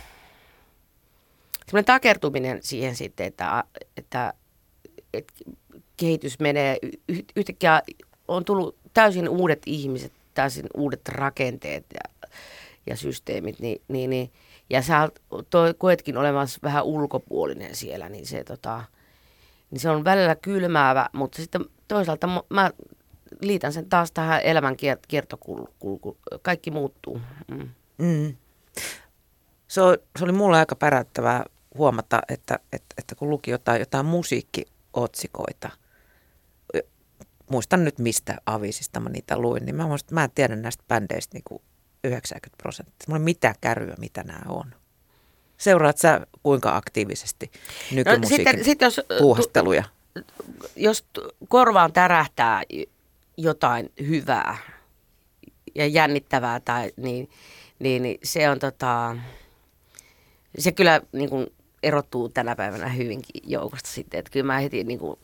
[1.65, 3.63] semmoinen takertuminen siihen sitten, että,
[3.97, 4.33] että,
[5.13, 5.33] että
[5.97, 6.77] kehitys menee
[7.35, 7.81] yhtäkkiä
[8.27, 12.29] on tullut täysin uudet ihmiset, täysin uudet rakenteet ja,
[12.85, 14.31] ja systeemit, niin, niin, niin
[14.69, 15.09] ja sä
[15.49, 18.83] toi, koetkin olemassa vähän ulkopuolinen siellä, niin se, tota,
[19.71, 22.71] niin se on välillä kylmäävä, mutta sitten toisaalta mä
[23.41, 24.77] liitän sen taas tähän elämän
[25.07, 26.17] kiertokulku.
[26.41, 27.21] Kaikki muuttuu.
[27.47, 27.69] Mm.
[27.97, 28.35] Mm.
[29.67, 31.45] Se, oli, se oli mulle aika pärättävää
[31.77, 35.69] huomata, että, että, että kun luki jotain, jotain musiikkiotsikoita,
[37.49, 41.35] muistan nyt mistä avisista mä niitä luin, niin mä, muistan, mä en tiedä näistä bändeistä
[41.35, 41.61] niin kuin
[42.03, 43.05] 90 prosenttia.
[43.07, 44.75] Mulla ei mitään kärryä, mitä nämä on.
[45.57, 47.51] Seuraat sä kuinka aktiivisesti
[47.91, 49.83] nykymusiikin no, sitten, sit jos, puuhasteluja?
[50.75, 51.05] Jos
[51.47, 52.63] korvaan tärähtää
[53.41, 54.57] jotain hyvää
[55.75, 57.29] ja jännittävää, tai, niin,
[57.79, 59.17] niin, niin se on tota,
[60.57, 61.47] se kyllä niin kuin
[61.83, 65.19] erottuu tänä päivänä hyvinkin joukosta sitten, että kyllä mä heti niin kuin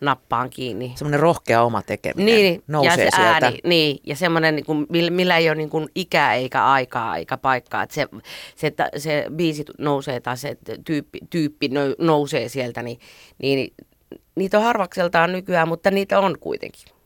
[0.00, 0.92] nappaan kiinni.
[0.96, 3.46] Semmoinen rohkea oma tekeminen niin, nousee ja se sieltä.
[3.46, 7.36] Ääni, niin, ja semmoinen, niin kuin, millä ei ole niin kuin ikää eikä aikaa eikä
[7.36, 7.82] paikkaa.
[7.82, 8.08] Että se,
[8.56, 12.98] se, se biisi nousee tai se tyyppi, tyyppi nousee sieltä, niin,
[13.42, 13.74] niin
[14.34, 16.97] niitä on harvakseltaan nykyään, mutta niitä on kuitenkin.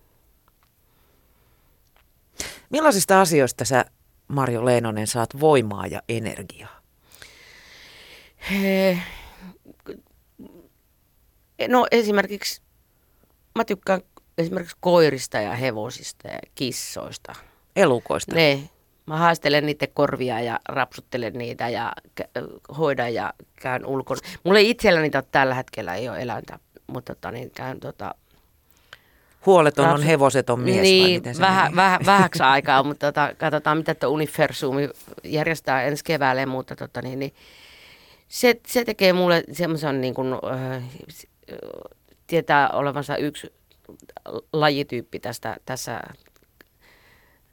[2.73, 3.85] Millaisista asioista sä,
[4.29, 6.81] Marjo Leenonen, saat voimaa ja energiaa?
[11.69, 12.63] No esimerkiksi,
[13.55, 14.01] mä tykkään
[14.39, 17.33] esimerkiksi koirista ja hevosista ja kissoista.
[17.77, 18.35] Elukoista?
[18.35, 18.71] Ne.
[19.07, 21.93] Mä haistelen niiden korvia ja rapsuttelen niitä ja
[22.79, 24.21] hoidan ja käyn ulkona.
[24.45, 28.15] Mulla ei itselläni tällä hetkellä ei ole eläintä, mutta tota, niin käyn tota,
[29.47, 33.77] huoleton on hevoseton mies niin, vai miten se vähä, vähä, vähäksi aikaa, mutta tota, katsotaan
[33.77, 34.89] mitä tuo Universumi
[35.25, 37.35] järjestää ensi keväälle, mutta tota, niin, niin,
[38.29, 40.83] se, se tekee mulle semmoisen niin kuin, äh,
[42.27, 43.53] tietää olevansa yksi
[44.53, 46.01] lajityyppi tästä, tässä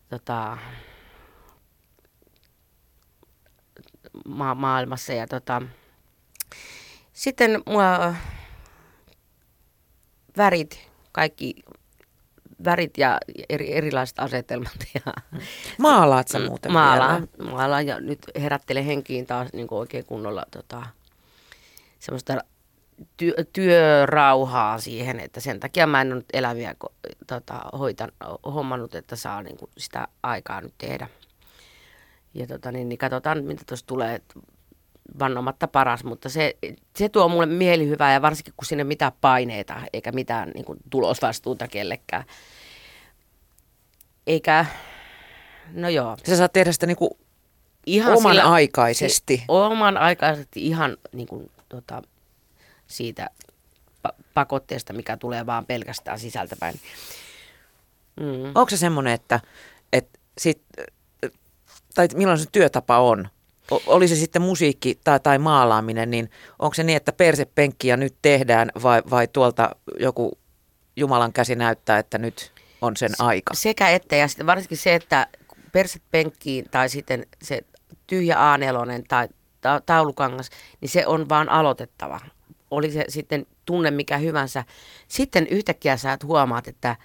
[0.10, 0.58] tota,
[4.26, 5.14] ma- maailmassa.
[5.14, 5.62] Ja tota,
[7.14, 8.14] sitten mua
[10.38, 10.89] värit,
[11.20, 11.56] kaikki
[12.66, 13.18] värit ja
[13.50, 14.78] eri, erilaiset asetelmat.
[14.94, 15.14] Ja,
[15.78, 20.86] Maalaat sä muuten maalaan, maalaan ja nyt herättele henkiin taas niin oikein kunnolla tota,
[22.00, 22.38] semmoista
[23.18, 26.76] työ, työrauhaa siihen, että sen takia mä en ole nyt eläviä
[27.28, 28.12] tota, hoitan,
[28.46, 31.08] hommannut, että saa niin kuin sitä aikaa nyt tehdä.
[32.34, 34.22] Ja tota, niin, niin katsotaan, mitä tuossa tulee
[35.20, 36.56] vannomatta paras, mutta se,
[36.98, 41.68] se tuo mulle mielihyvää ja varsinkin kun sinne mitään paineita eikä mitään niin kuin, tulosvastuuta
[41.68, 42.24] kellekään.
[44.28, 44.66] Eikä,
[45.74, 46.18] no joo.
[46.28, 47.12] Sä saat tehdä sitä niin kuin
[47.86, 49.38] ihan oman sillä, aikaisesti.
[49.38, 52.02] Se, oman aikaisesti ihan niin kuin, tota,
[52.88, 53.30] siitä
[54.34, 56.80] pakotteesta, mikä tulee vaan pelkästään sisältäpäin.
[58.20, 58.46] Mm.
[58.46, 59.40] Onko se semmoinen, että,
[59.94, 60.62] että sit,
[61.96, 63.30] tai milloin se työtapa on?
[63.88, 68.16] Oli se sitten musiikki tai, tai maalaaminen, niin onko se niin, että persepenkki ja nyt
[68.22, 70.38] tehdään vai, vai tuolta joku
[70.96, 72.52] Jumalan käsi näyttää, että nyt
[72.82, 73.54] on sen aika?
[73.54, 75.28] Sekä että ja sitten varsinkin se, että
[75.72, 77.62] persepenkkiin tai sitten se
[78.08, 79.28] tyhjä A4 tai
[79.86, 80.50] taulukangas,
[80.82, 82.20] niin se on vaan aloitettava
[82.72, 84.64] oli se sitten tunne mikä hyvänsä.
[85.08, 86.96] Sitten yhtäkkiä sä huomaat, että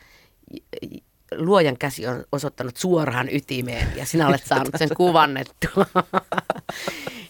[1.37, 5.87] luojan käsi on osoittanut suoraan ytimeen ja sinä olet saanut sen kuvannettua.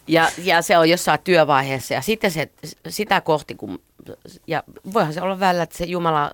[0.07, 2.51] ja, ja se on jossain työvaiheessa ja sitten se,
[2.89, 3.83] sitä kohti, kun,
[4.47, 6.31] ja voihan se olla välillä, että se Jumala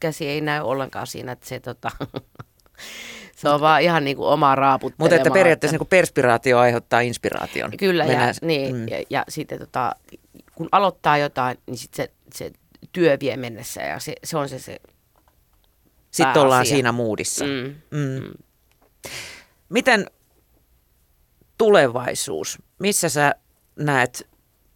[0.00, 1.90] käsi ei näy ollenkaan siinä, että se tota,
[3.36, 5.04] se on vaan ihan niin kuin oma raaputtelemaa.
[5.04, 5.82] Mutta että periaatteessa että...
[5.82, 7.70] niin kuin perspiraatio aiheuttaa inspiraation.
[7.76, 8.88] Kyllä, ja, niin, mm.
[8.88, 9.96] ja, ja sitten tota,
[10.54, 12.50] kun aloittaa jotain, niin sit se, se
[12.92, 14.76] työ vie mennessä ja se, se on se se
[16.14, 16.42] Sitten pääasia.
[16.42, 17.44] ollaan siinä muudissa.
[17.44, 17.74] Mm.
[17.90, 18.20] Mm.
[18.20, 18.32] Mm.
[19.68, 20.06] Miten
[21.58, 23.34] tulevaisuus, missä sä
[23.76, 24.26] näet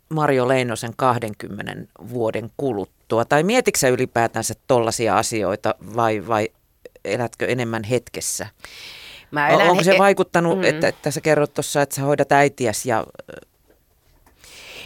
[0.08, 1.74] Mario Leinosen 20
[2.08, 3.24] vuoden kuluttua?
[3.24, 6.48] Tai mietitkö sä ylipäätänsä tollaisia asioita vai, vai
[7.04, 8.46] elätkö enemmän hetkessä?
[9.30, 10.64] Mä elän Onko se he- vaikuttanut, mm.
[10.64, 13.06] että, että sä kerrot tuossa, että sä hoidat äitiäs ja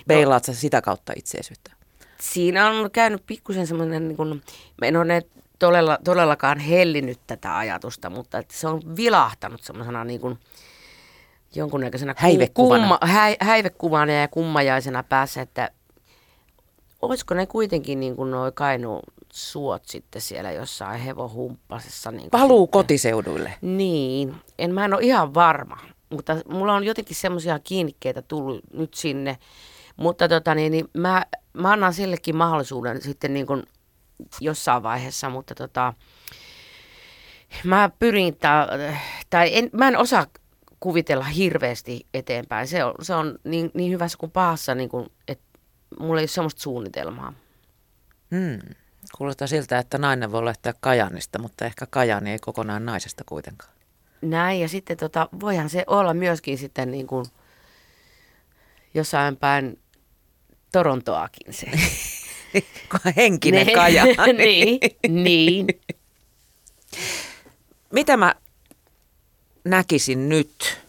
[0.08, 1.72] Beilaat sä sitä kautta itseisyyttä?
[2.20, 4.42] Siinä on käynyt pikkusen semmoinen, niin kuin,
[4.82, 5.22] en ole
[5.66, 10.38] todella, todellakaan hellinyt tätä ajatusta, mutta että se on vilahtanut semmoisena niin kuin,
[11.54, 12.82] jonkunnäköisenä häivekuvana.
[12.82, 15.70] Kumma, hä, häivekuvana ja kummajaisena päässä, että
[17.02, 19.02] olisiko ne kuitenkin niin kuin noi Kainuun
[19.32, 22.10] suot sitten siellä jossain hevohumppasessa.
[22.10, 22.72] Niin Paluu sitten.
[22.78, 23.54] kotiseuduille.
[23.60, 25.78] Niin, en mä en ole ihan varma,
[26.10, 29.38] mutta mulla on jotenkin semmoisia kiinnikkeitä tullut nyt sinne,
[29.96, 33.62] mutta tota, niin, niin mä, mä annan sillekin mahdollisuuden sitten niin kuin
[34.40, 35.94] jossain vaiheessa, mutta tota,
[37.64, 38.68] mä pyrin, ta,
[39.30, 40.26] tai en, mä en osaa
[40.80, 42.68] kuvitella hirveästi eteenpäin.
[42.68, 45.44] Se on, se on niin, niin hyvässä kuin pahassa, niin kuin, että
[46.00, 47.34] mulla ei ole semmoista suunnitelmaa.
[48.30, 48.74] Hmm.
[49.18, 53.72] Kuulostaa siltä, että nainen voi lähteä Kajanista, mutta ehkä Kajani ei kokonaan naisesta kuitenkaan.
[54.22, 57.26] Näin, ja sitten tota, voihan se olla myöskin sitten niin kuin
[58.94, 59.78] jossain päin
[60.72, 61.66] Torontoakin se.
[63.16, 64.04] Henkinen ne, kaja.
[64.38, 64.78] niin,
[65.08, 65.66] niin.
[67.92, 68.34] Mitä mä
[69.64, 70.80] näkisin nyt,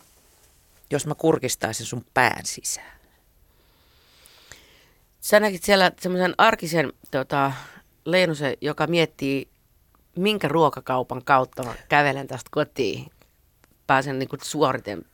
[0.89, 2.93] jos mä kurkistaisin sun pään sisään?
[5.21, 7.51] Sä näkit siellä semmoisen arkisen tota,
[8.05, 9.47] Leenusen, joka miettii,
[10.15, 13.11] minkä ruokakaupan kautta mä kävelen tästä kotiin.
[13.87, 15.05] Pääsen niin suoriten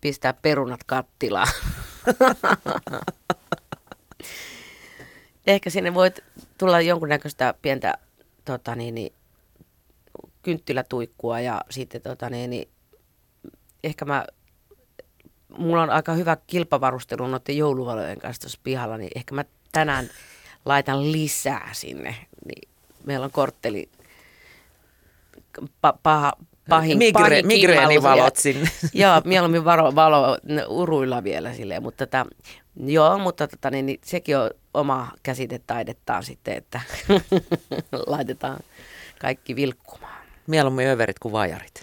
[0.00, 1.48] pistää perunat kattilaan.
[5.46, 6.20] Ehkä sinne voit
[6.58, 7.94] tulla jonkunnäköistä pientä
[8.44, 9.12] tota niin, niin,
[10.42, 12.68] kynttilätuikkua ja sitten tota niin, niin,
[13.84, 14.24] ehkä mä,
[15.58, 20.10] mulla on aika hyvä kilpavarustelu noiden jouluvalojen kanssa tuossa pihalla, niin ehkä mä tänään
[20.64, 22.16] laitan lisää sinne.
[22.46, 22.68] Niin
[23.04, 23.88] meillä on kortteli
[25.80, 26.32] pa, paha,
[26.68, 28.70] pahin, Migre, pahin Migreenivalot sinne.
[28.94, 30.38] Joo, mieluummin valo, valo
[30.68, 32.26] uruilla vielä silleen, mutta tätä,
[32.86, 36.80] joo, mutta tota, niin, niin, sekin on oma käsitetaidettaan sitten, että
[38.06, 38.60] laitetaan
[39.20, 40.22] kaikki vilkkumaan.
[40.46, 41.82] Mieluummin överit kuin vajarit.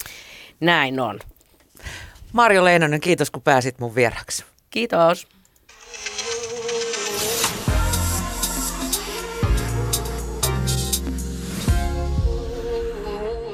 [0.59, 1.19] Näin on.
[2.33, 4.45] Marjo Leinonen, kiitos kun pääsit mun vieraksi.
[4.69, 5.27] Kiitos.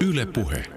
[0.01, 0.74] Yle Puhe.